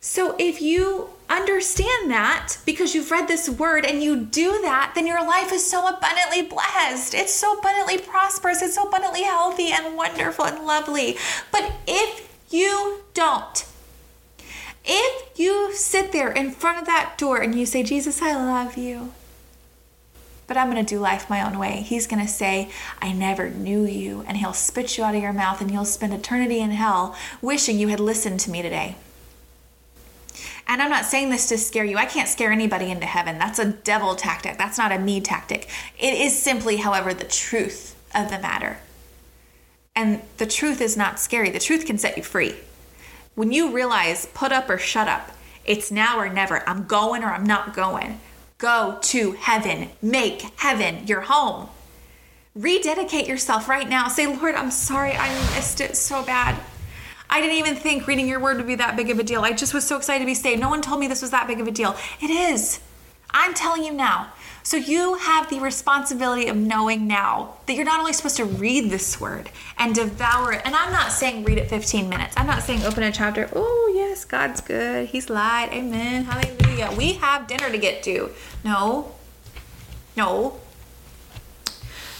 [0.00, 5.06] So if you understand that because you've read this word and you do that, then
[5.06, 7.14] your life is so abundantly blessed.
[7.14, 8.62] It's so abundantly prosperous.
[8.62, 11.16] It's so abundantly healthy and wonderful and lovely.
[11.52, 13.66] But if you don't,
[14.84, 18.76] if you sit there in front of that door and you say, Jesus, I love
[18.76, 19.12] you.
[20.46, 21.82] but I'm going to do life my own way.
[21.86, 22.70] He's going to say,
[23.00, 26.12] I never knew you, and he'll spit you out of your mouth, and you'll spend
[26.12, 28.96] eternity in hell wishing you had listened to me today.
[30.66, 31.98] And I'm not saying this to scare you.
[31.98, 33.38] I can't scare anybody into heaven.
[33.38, 34.56] That's a devil tactic.
[34.56, 35.68] That's not a me tactic.
[35.98, 38.78] It is simply, however, the truth of the matter.
[39.94, 41.50] And the truth is not scary.
[41.50, 42.56] The truth can set you free.
[43.34, 45.32] When you realize, put up or shut up,
[45.64, 46.66] it's now or never.
[46.68, 48.20] I'm going or I'm not going.
[48.58, 49.90] Go to heaven.
[50.00, 51.68] Make heaven your home.
[52.54, 54.08] Rededicate yourself right now.
[54.08, 55.12] Say, Lord, I'm sorry.
[55.12, 56.60] I missed it so bad.
[57.34, 59.40] I didn't even think reading your word would be that big of a deal.
[59.40, 60.60] I just was so excited to be saved.
[60.60, 61.96] No one told me this was that big of a deal.
[62.22, 62.78] It is.
[63.30, 64.32] I'm telling you now.
[64.62, 68.88] So you have the responsibility of knowing now that you're not only supposed to read
[68.88, 70.62] this word and devour it.
[70.64, 72.34] And I'm not saying read it 15 minutes.
[72.36, 73.50] I'm not saying open a chapter.
[73.52, 75.08] Oh, yes, God's good.
[75.08, 75.70] He's lied.
[75.72, 76.26] Amen.
[76.26, 76.94] Hallelujah.
[76.96, 78.30] We have dinner to get to.
[78.62, 79.12] No.
[80.16, 80.60] No.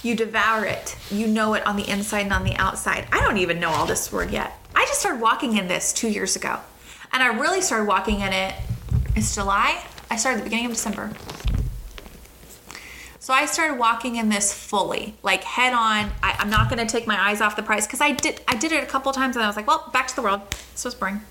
[0.02, 0.96] You devour it.
[1.08, 3.06] You know it on the inside and on the outside.
[3.12, 4.58] I don't even know all this word yet.
[4.75, 6.59] I just started walking in this two years ago.
[7.12, 8.55] And I really started walking in it.
[9.14, 9.83] It's July.
[10.11, 11.11] I started the beginning of December.
[13.25, 16.12] So I started walking in this fully, like head on.
[16.22, 18.43] I, am not going to take my eyes off the prize because I did.
[18.47, 20.43] I did it a couple times, and I was like, "Well, back to the world."
[20.75, 21.22] So spring,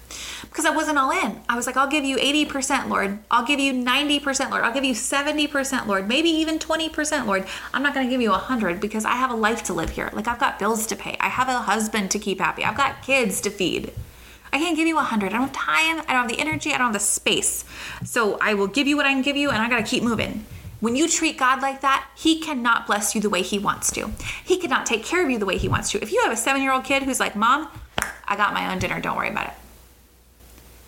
[0.41, 1.39] because I wasn't all in.
[1.48, 3.20] I was like, "I'll give you 80%, Lord.
[3.30, 4.64] I'll give you 90%, Lord.
[4.64, 6.08] I'll give you 70%, Lord.
[6.08, 7.46] Maybe even 20%, Lord.
[7.76, 10.10] I'm not going to give you 100 because I have a life to live here.
[10.14, 11.16] Like I've got bills to pay.
[11.20, 12.66] I have a husband to keep happy.
[12.66, 13.94] I've got kids to feed."
[14.52, 15.28] I can't give you 100.
[15.28, 16.00] I don't have time.
[16.08, 16.74] I don't have the energy.
[16.74, 17.66] I don't have the space.
[18.04, 20.02] So I will give you what I can give you, and I got to keep
[20.02, 20.44] moving.
[20.84, 24.11] When you treat God like that, He cannot bless you the way He wants to.
[24.43, 26.01] He cannot take care of you the way He wants to.
[26.01, 27.69] If you have a seven year old kid who's like, Mom,
[28.27, 29.53] I got my own dinner, don't worry about it.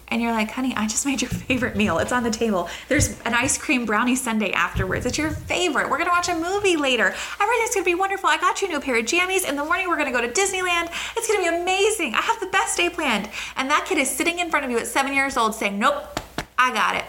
[0.10, 2.00] And you're like, honey, I just made your favorite meal.
[2.00, 2.68] It's on the table.
[2.90, 5.06] There's an ice cream brownie sundae afterwards.
[5.06, 5.90] It's your favorite.
[5.90, 7.16] We're gonna watch a movie later.
[7.40, 8.28] Everything's gonna be wonderful.
[8.30, 9.48] I got you a new pair of jammies.
[9.48, 10.92] In the morning, we're gonna go to Disneyland.
[11.16, 12.16] It's gonna be amazing.
[12.16, 13.30] I have the best day planned.
[13.56, 16.20] And that kid is sitting in front of you at seven years old saying, Nope,
[16.58, 17.06] I got it.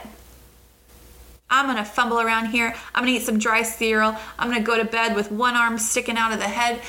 [1.49, 2.75] I'm gonna fumble around here.
[2.95, 4.17] I'm gonna eat some dry cereal.
[4.39, 6.81] I'm gonna go to bed with one arm sticking out of the head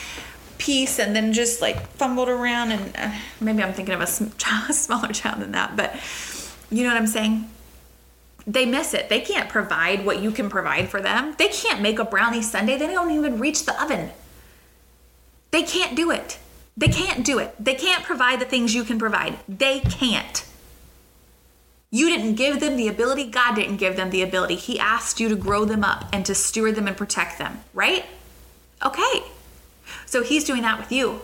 [0.58, 2.72] piece and then just like fumbled around.
[2.72, 5.96] And uh, maybe I'm thinking of a, sm- child, smaller child than that, but
[6.70, 7.50] you know what I'm saying?
[8.46, 9.10] They miss it.
[9.10, 11.36] They can't provide what you can provide for them.
[11.38, 12.78] They can't make a brownie sundae.
[12.78, 14.10] They don't even reach the oven.
[15.52, 16.40] They can't do it.
[16.78, 17.54] They can't do it.
[17.60, 19.38] They can't provide the things you can provide.
[19.50, 20.46] They can't.
[21.90, 24.56] You didn't give them the ability, God didn't give them the ability.
[24.56, 28.06] He asked you to grow them up and to steward them and protect them, right?
[28.86, 29.24] Okay.
[30.06, 31.22] So He's doing that with you.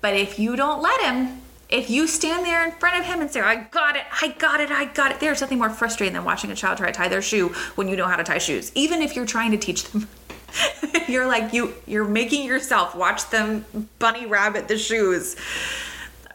[0.00, 3.30] But if you don't let Him, if you stand there in front of Him and
[3.30, 6.24] say, I got it, I got it, I got it, there's nothing more frustrating than
[6.24, 8.72] watching a child try to tie their shoe when you know how to tie shoes,
[8.74, 10.08] even if you're trying to teach them.
[11.08, 13.64] you're like you you're making yourself watch them
[14.00, 15.36] bunny rabbit the shoes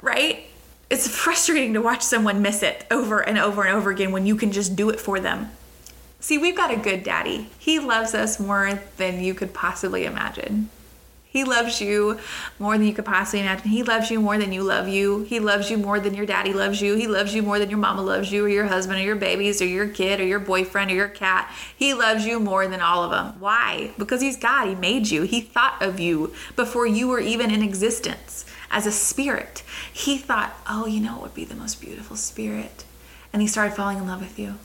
[0.02, 0.46] right
[0.90, 4.36] it's frustrating to watch someone miss it over and over and over again when you
[4.36, 5.52] can just do it for them.
[6.20, 7.50] See, we've got a good daddy.
[7.60, 10.70] He loves us more than you could possibly imagine.
[11.36, 12.18] He loves you
[12.60, 13.68] more than you could possibly imagine.
[13.68, 15.24] He loves you more than you love you.
[15.24, 16.96] He loves you more than your daddy loves you.
[16.96, 19.62] He loves you more than your mama loves you, or your husband, or your babies,
[19.62, 21.54] or your kid, or your boyfriend, or your cat.
[21.76, 23.38] He loves you more than all of them.
[23.42, 23.92] Why?
[23.98, 24.70] Because He's God.
[24.70, 25.24] He made you.
[25.24, 29.62] He thought of you before you were even in existence as a spirit.
[29.96, 32.84] He thought, oh, you know what would be the most beautiful spirit?
[33.32, 34.56] And he started falling in love with you.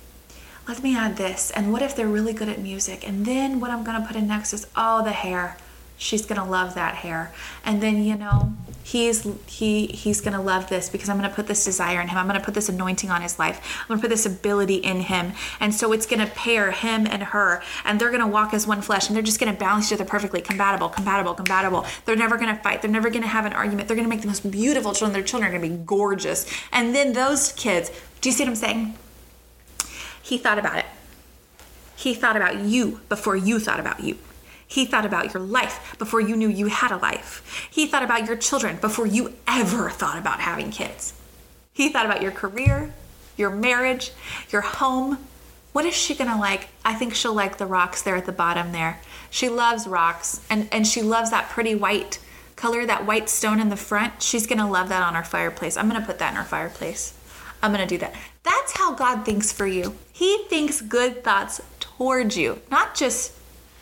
[0.67, 1.53] Let me add this.
[1.53, 3.07] And what if they're really good at music?
[3.07, 5.57] And then what I'm going to put in next is, oh, the hair
[6.01, 7.33] she's gonna love that hair
[7.65, 8.55] and then you know
[8.91, 12.19] he's he he's gonna love this because i'm gonna put this desire in him.
[12.19, 13.79] I'm gonna put this anointing on his life.
[13.83, 15.33] I'm gonna put this ability in him.
[15.61, 19.07] And so it's gonna pair him and her and they're gonna walk as one flesh
[19.07, 20.41] and they're just gonna balance each other perfectly.
[20.41, 21.87] Compatible compatible compatible.
[22.05, 22.83] They're never gonna fight.
[22.83, 23.87] They're never gonna have an argument.
[23.87, 25.13] They're gonna make the most beautiful children.
[25.13, 26.47] Their children are gonna be gorgeous.
[26.73, 28.95] And then those kids do you see what i'm saying?
[30.23, 30.87] He thought about it.
[31.97, 34.19] He thought about you before you thought about you
[34.71, 37.69] he thought about your life before you knew you had a life.
[37.73, 41.13] He thought about your children before you ever thought about having kids.
[41.73, 42.95] He thought about your career,
[43.37, 44.13] your marriage,
[44.51, 45.19] your home.
[45.73, 46.69] What is she gonna like?
[46.85, 49.01] I think she'll like the rocks there at the bottom there.
[49.29, 52.21] She loves rocks and, and she loves that pretty white
[52.55, 54.23] color, that white stone in the front.
[54.23, 55.77] She's gonna love that on our fireplace.
[55.77, 57.19] I'm gonna put that in our fireplace.
[57.61, 58.15] I'm gonna do that.
[58.45, 59.97] That's how God thinks for you.
[60.13, 63.33] He thinks good thoughts towards you, not just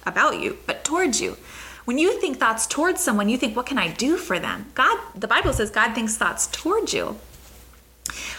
[0.09, 1.37] about you, but towards you.
[1.85, 4.67] When you think thoughts towards someone, you think, what can I do for them?
[4.75, 7.17] God, the Bible says God thinks thoughts towards you.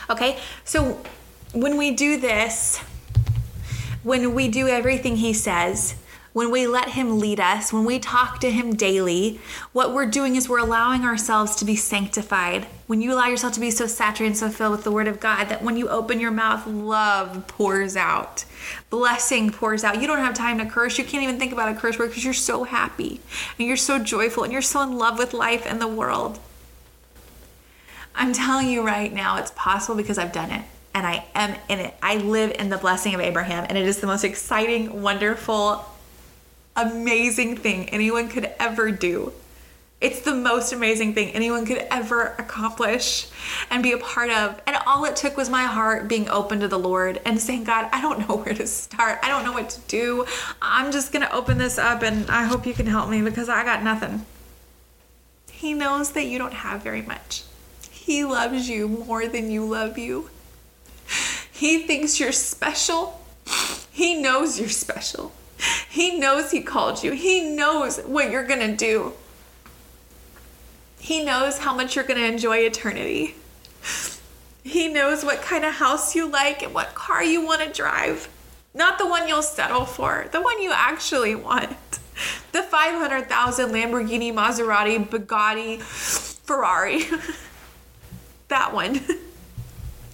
[0.09, 1.01] Okay, so
[1.53, 2.77] when we do this,
[4.03, 5.95] when we do everything He says,
[6.39, 9.41] when we let Him lead us, when we talk to Him daily,
[9.73, 12.63] what we're doing is we're allowing ourselves to be sanctified.
[12.87, 15.19] When you allow yourself to be so saturated and so filled with the Word of
[15.19, 18.45] God that when you open your mouth, love pours out,
[18.89, 19.99] blessing pours out.
[19.99, 20.97] You don't have time to curse.
[20.97, 23.19] You can't even think about a curse word because you're so happy
[23.57, 26.39] and you're so joyful and you're so in love with life and the world.
[28.15, 30.63] I'm telling you right now, it's possible because I've done it
[30.93, 31.95] and I am in it.
[32.01, 35.85] I live in the blessing of Abraham, and it is the most exciting, wonderful,
[36.75, 39.33] amazing thing anyone could ever do.
[40.01, 43.27] It's the most amazing thing anyone could ever accomplish
[43.69, 44.61] and be a part of.
[44.65, 47.89] And all it took was my heart being open to the Lord and saying, God,
[47.91, 49.19] I don't know where to start.
[49.21, 50.25] I don't know what to do.
[50.61, 53.49] I'm just going to open this up and I hope you can help me because
[53.49, 54.25] I got nothing.
[55.51, 57.43] He knows that you don't have very much.
[57.91, 60.29] He loves you more than you love you.
[61.51, 63.19] He thinks you're special.
[63.91, 65.33] He knows you're special.
[65.89, 67.11] He knows He called you.
[67.11, 69.13] He knows what you're going to do.
[70.99, 73.35] He knows how much you're going to enjoy eternity.
[74.63, 78.29] He knows what kind of house you like and what car you want to drive.
[78.73, 81.99] Not the one you'll settle for, the one you actually want.
[82.51, 87.05] The 500,000 Lamborghini, Maserati, Bugatti, Ferrari.
[88.49, 89.01] that one.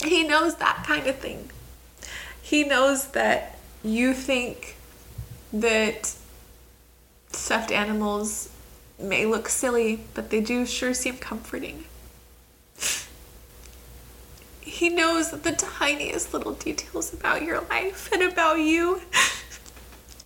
[0.03, 1.49] He knows that kind of thing.
[2.41, 4.75] He knows that you think
[5.61, 6.13] that
[7.31, 8.49] stuffed animals
[8.99, 11.85] may look silly, but they do sure seem comforting.
[14.61, 19.01] He knows the tiniest little details about your life and about you.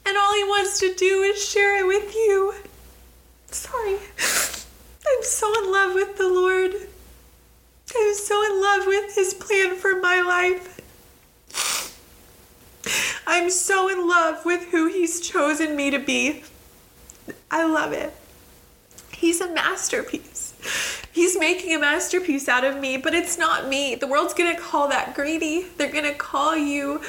[0.06, 2.56] And all he wants to do is share it with you.
[3.52, 3.98] Sorry.
[5.08, 6.74] I'm so in love with the Lord.
[7.96, 10.79] I'm so in love with his plan for my life.
[13.28, 16.44] I'm so in love with who he's chosen me to be.
[17.52, 18.14] I love it.
[19.12, 20.54] He's a masterpiece.
[21.12, 23.96] He's making a masterpiece out of me, but it's not me.
[23.96, 25.66] The world's gonna call that greedy.
[25.78, 27.02] They're gonna call you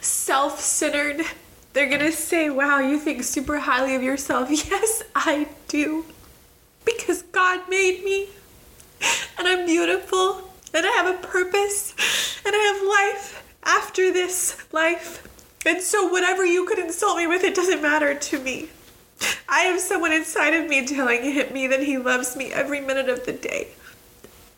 [0.00, 1.24] self centered.
[1.72, 4.50] They're gonna say, wow, you think super highly of yourself.
[4.70, 6.04] Yes, I do.
[6.84, 8.28] Because God made me
[9.38, 11.94] and I'm beautiful and I have a purpose
[12.44, 15.26] and I have life after this life.
[15.66, 18.68] And so, whatever you could insult me with, it doesn't matter to me.
[19.48, 23.24] I have someone inside of me telling me that he loves me every minute of
[23.24, 23.68] the day.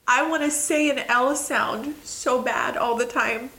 [0.08, 3.50] I want to say an L sound so bad all the time.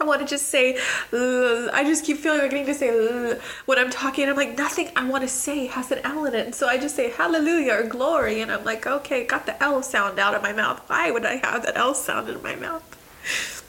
[0.00, 0.76] I want to just say,
[1.12, 4.28] I just keep feeling like I need to say when I'm talking.
[4.28, 6.46] I'm like, nothing I want to say has an L in it.
[6.46, 8.40] And so I just say hallelujah or glory.
[8.40, 10.82] And I'm like, okay, got the L sound out of my mouth.
[10.88, 12.82] Why would I have that L sound in my mouth?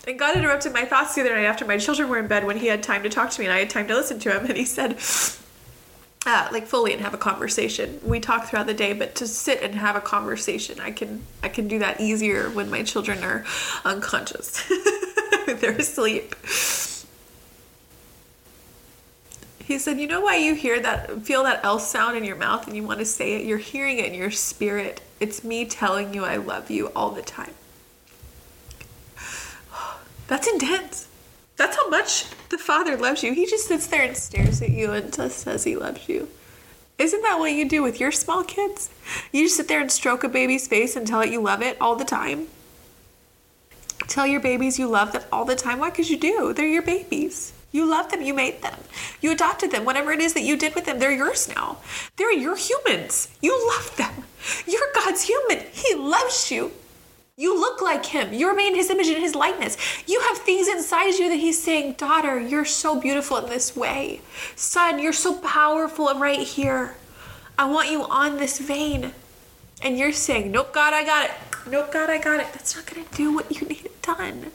[0.07, 2.57] And God interrupted my thoughts the other night after my children were in bed when
[2.57, 4.45] he had time to talk to me and I had time to listen to him.
[4.45, 4.99] And he said,
[6.25, 7.99] uh, like fully and have a conversation.
[8.03, 11.49] We talk throughout the day, but to sit and have a conversation, I can I
[11.49, 13.45] can do that easier when my children are
[13.83, 14.63] unconscious.
[15.45, 16.35] They're asleep.
[19.63, 22.67] He said, "You know why you hear that feel that L sound in your mouth
[22.67, 23.45] and you want to say it?
[23.45, 25.01] You're hearing it in your spirit.
[25.19, 27.53] It's me telling you I love you all the time."
[30.27, 31.07] That's intense.
[31.57, 33.33] That's how much the Father loves you.
[33.33, 36.27] He just sits there and stares at you and just says he loves you.
[36.97, 38.89] Isn't that what you do with your small kids?
[39.31, 41.77] You just sit there and stroke a baby's face and tell it you love it
[41.81, 42.47] all the time.
[44.07, 45.79] Tell your babies you love them all the time.
[45.79, 45.89] Why?
[45.89, 46.53] Because you do.
[46.53, 47.53] They're your babies.
[47.71, 48.21] You love them.
[48.21, 48.75] You made them.
[49.19, 49.83] You adopted them.
[49.83, 51.77] Whatever it is that you did with them, they're yours now.
[52.15, 53.29] They're your humans.
[53.41, 54.23] You love them.
[54.65, 55.65] You're God's human.
[55.71, 56.71] He loves you.
[57.37, 58.33] You look like him.
[58.33, 59.77] You're made in his image and his likeness.
[60.07, 64.21] You have things inside you that he's saying, Daughter, you're so beautiful in this way.
[64.55, 66.95] Son, you're so powerful right here.
[67.57, 69.11] I want you on this vein.
[69.81, 71.35] And you're saying, Nope, God, I got it.
[71.69, 72.53] Nope, God, I got it.
[72.53, 74.51] That's not going to do what you need done.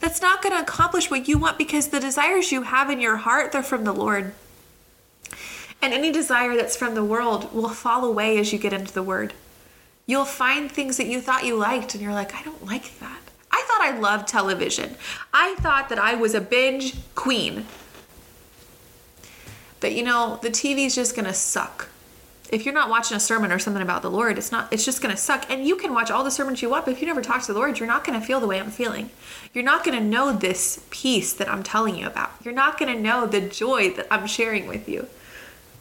[0.00, 3.16] That's not going to accomplish what you want because the desires you have in your
[3.16, 4.34] heart, they're from the Lord.
[5.80, 9.02] And any desire that's from the world will fall away as you get into the
[9.02, 9.32] Word.
[10.08, 13.20] You'll find things that you thought you liked, and you're like, I don't like that.
[13.52, 14.96] I thought I loved television.
[15.34, 17.66] I thought that I was a binge queen.
[19.80, 21.88] But you know, the TV's just gonna suck.
[22.50, 25.02] If you're not watching a sermon or something about the Lord, it's not it's just
[25.02, 25.44] gonna suck.
[25.50, 27.52] And you can watch all the sermons you want, but if you never talk to
[27.52, 29.10] the Lord, you're not gonna feel the way I'm feeling.
[29.52, 32.30] You're not gonna know this peace that I'm telling you about.
[32.42, 35.06] You're not gonna know the joy that I'm sharing with you.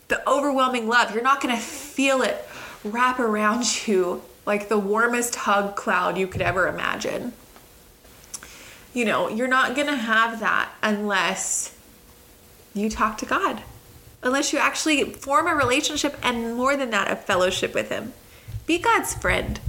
[0.09, 1.13] The overwhelming love.
[1.13, 2.45] You're not gonna feel it
[2.87, 7.33] wrap around you like the warmest hug cloud you could ever imagine.
[8.93, 11.75] You know, you're not going to have that unless
[12.73, 13.61] you talk to God.
[14.23, 18.13] unless you actually form a relationship and more than that, a fellowship with Him.
[18.65, 19.59] Be God's friend,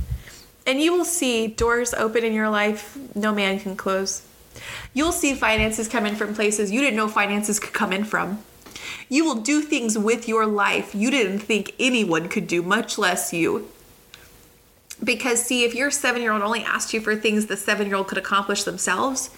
[0.67, 4.23] and you will see doors open in your life no man can close.
[4.93, 8.43] You'll see finances come in from places you didn't know finances could come in from.
[9.09, 13.33] You will do things with your life you didn't think anyone could do, much less
[13.33, 13.69] you.
[15.03, 17.97] Because, see, if your seven year old only asked you for things the seven year
[17.97, 19.31] old could accomplish themselves,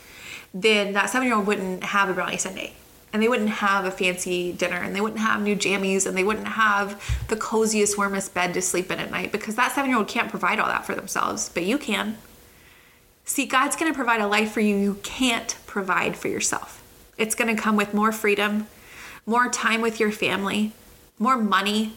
[0.53, 2.73] then that seven year old wouldn't have a brownie sundae
[3.13, 6.25] and they wouldn't have a fancy dinner and they wouldn't have new jammies and they
[6.25, 9.99] wouldn't have the coziest warmest bed to sleep in at night because that seven year
[9.99, 11.49] old can't provide all that for themselves.
[11.49, 12.19] But you can.
[13.25, 16.83] See god's going to provide a life for you you can't provide for yourself.
[17.19, 18.67] It's going to come with more freedom
[19.27, 20.73] more time with your family
[21.19, 21.93] more money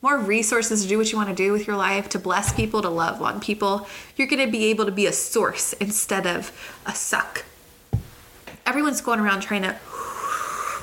[0.00, 2.82] more resources to do what you want to do with your life to bless people
[2.82, 6.50] to love on people you're going to be able to be a source instead of
[6.86, 7.44] a suck
[8.66, 9.76] everyone's going around trying to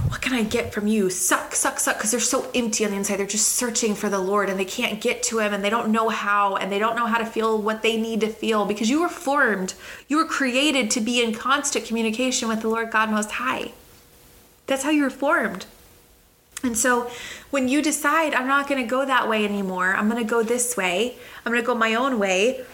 [0.08, 1.10] what can I get from you?
[1.10, 3.18] Suck, suck, suck, because they're so empty on the inside.
[3.18, 5.92] They're just searching for the Lord and they can't get to Him and they don't
[5.92, 8.90] know how and they don't know how to feel what they need to feel because
[8.90, 9.74] you were formed,
[10.08, 13.74] you were created to be in constant communication with the Lord God Most High.
[14.68, 15.66] That's how you were formed.
[16.64, 17.10] And so
[17.52, 20.44] when you decide, I'm not going to go that way anymore, I'm going to go
[20.44, 22.66] this way, I'm going to go my own way,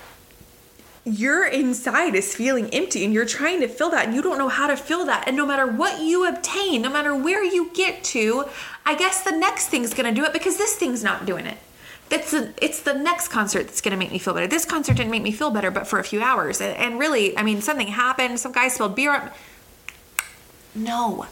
[1.05, 4.49] your inside is feeling empty and you're trying to fill that and you don't know
[4.49, 5.27] how to fill that.
[5.27, 8.45] And no matter what you obtain, no matter where you get to,
[8.85, 11.59] I guess the next thing's gonna do it because this thing's not doing it.
[12.09, 14.47] It's a, it's the next concert that's gonna make me feel better.
[14.47, 16.59] This concert didn't make me feel better, but for a few hours.
[16.59, 18.39] And, and really, I mean, something happened.
[18.39, 19.31] Some guy spilled beer.
[20.73, 21.27] No.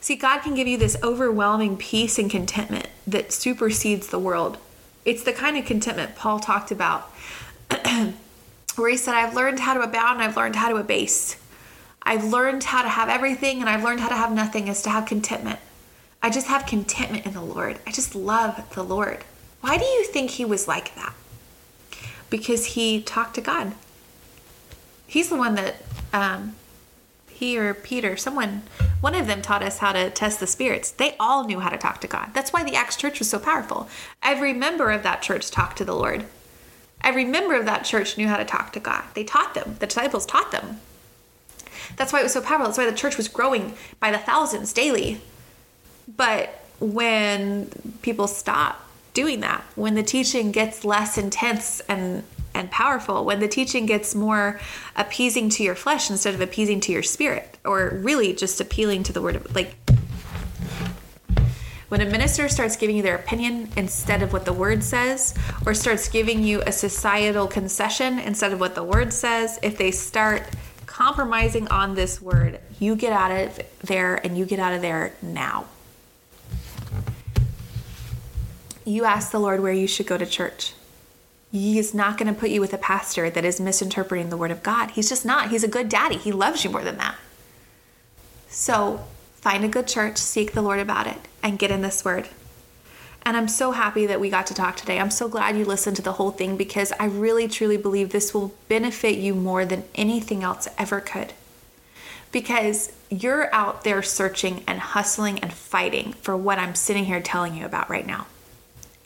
[0.00, 4.58] See, God can give you this overwhelming peace and contentment that supersedes the world.
[5.04, 7.12] It's the kind of contentment Paul talked about.
[8.76, 11.36] where he said, I've learned how to abound and I've learned how to abase.
[12.02, 14.90] I've learned how to have everything and I've learned how to have nothing is to
[14.90, 15.58] have contentment.
[16.22, 17.78] I just have contentment in the Lord.
[17.86, 19.24] I just love the Lord.
[19.60, 21.14] Why do you think he was like that?
[22.30, 23.74] Because he talked to God.
[25.06, 25.76] He's the one that,
[26.12, 26.54] um,
[27.28, 28.62] he or Peter, someone,
[29.00, 30.90] one of them taught us how to test the spirits.
[30.90, 32.30] They all knew how to talk to God.
[32.34, 33.88] That's why the Acts church was so powerful.
[34.22, 36.24] Every member of that church talked to the Lord.
[37.02, 39.04] Every member of that church knew how to talk to God.
[39.14, 40.80] They taught them, the disciples taught them.
[41.96, 42.66] That's why it was so powerful.
[42.66, 45.20] That's why the church was growing by the thousands daily.
[46.16, 47.70] But when
[48.02, 53.46] people stop doing that, when the teaching gets less intense and and powerful, when the
[53.46, 54.58] teaching gets more
[54.96, 59.12] appeasing to your flesh instead of appeasing to your spirit, or really just appealing to
[59.12, 59.76] the word of like
[61.90, 65.34] when a minister starts giving you their opinion instead of what the word says,
[65.66, 69.90] or starts giving you a societal concession instead of what the word says, if they
[69.90, 70.48] start
[70.86, 75.12] compromising on this word, you get out of there and you get out of there
[75.20, 75.64] now.
[78.84, 80.74] You ask the Lord where you should go to church.
[81.50, 84.62] He's not going to put you with a pastor that is misinterpreting the word of
[84.62, 84.92] God.
[84.92, 85.50] He's just not.
[85.50, 86.18] He's a good daddy.
[86.18, 87.16] He loves you more than that.
[88.50, 92.28] So find a good church, seek the Lord about it, and get in this word.
[93.22, 94.98] And I'm so happy that we got to talk today.
[94.98, 98.34] I'm so glad you listened to the whole thing because I really truly believe this
[98.34, 101.32] will benefit you more than anything else ever could.
[102.32, 107.54] Because you're out there searching and hustling and fighting for what I'm sitting here telling
[107.54, 108.26] you about right now.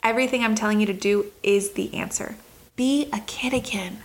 [0.01, 2.35] Everything I'm telling you to do is the answer.
[2.75, 4.03] Be a kid again.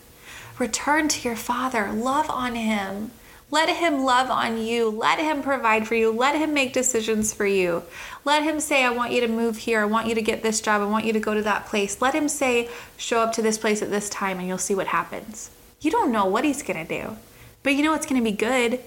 [0.58, 1.92] Return to your father.
[1.92, 3.12] Love on him.
[3.52, 4.88] Let him love on you.
[4.88, 6.12] Let him provide for you.
[6.12, 7.82] Let him make decisions for you.
[8.24, 9.80] Let him say, I want you to move here.
[9.80, 10.82] I want you to get this job.
[10.82, 12.00] I want you to go to that place.
[12.00, 14.86] Let him say, show up to this place at this time and you'll see what
[14.88, 15.50] happens.
[15.80, 17.16] You don't know what he's going to do,
[17.62, 18.80] but you know it's going to be good.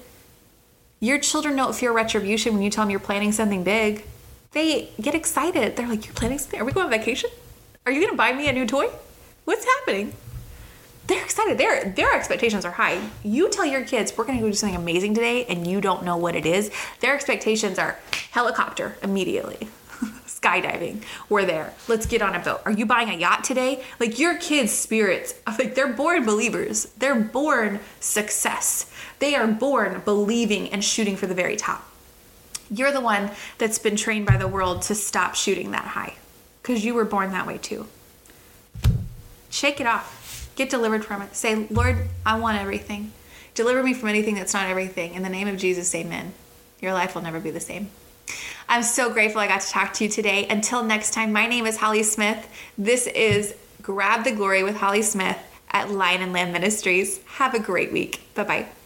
[0.99, 4.05] Your children don't fear retribution when you tell them you're planning something big.
[4.51, 5.75] They get excited.
[5.75, 6.61] They're like, You're planning something?
[6.61, 7.29] Are we going on vacation?
[7.85, 8.87] Are you going to buy me a new toy?
[9.43, 10.13] What's happening?
[11.07, 11.57] They're excited.
[11.57, 13.01] Their their expectations are high.
[13.23, 16.03] You tell your kids we're going to go do something amazing today, and you don't
[16.03, 16.71] know what it is.
[17.01, 17.99] Their expectations are
[18.31, 19.67] helicopter immediately,
[20.25, 21.03] skydiving.
[21.27, 21.73] We're there.
[21.87, 22.61] Let's get on a boat.
[22.65, 23.83] Are you buying a yacht today?
[23.99, 26.85] Like your kids' spirits, like they're born believers.
[26.97, 28.89] They're born success.
[29.19, 31.89] They are born believing and shooting for the very top.
[32.71, 36.15] You're the one that's been trained by the world to stop shooting that high,
[36.61, 37.87] because you were born that way too.
[39.49, 40.22] Shake it off
[40.55, 41.35] Get delivered from it.
[41.35, 43.11] Say, Lord, I want everything.
[43.55, 45.13] Deliver me from anything that's not everything.
[45.13, 46.33] In the name of Jesus, amen.
[46.81, 47.89] Your life will never be the same.
[48.67, 50.47] I'm so grateful I got to talk to you today.
[50.47, 52.47] Until next time, my name is Holly Smith.
[52.77, 55.37] This is Grab the Glory with Holly Smith
[55.71, 57.19] at Lion and Lamb Ministries.
[57.25, 58.21] Have a great week.
[58.35, 58.82] Bye bye.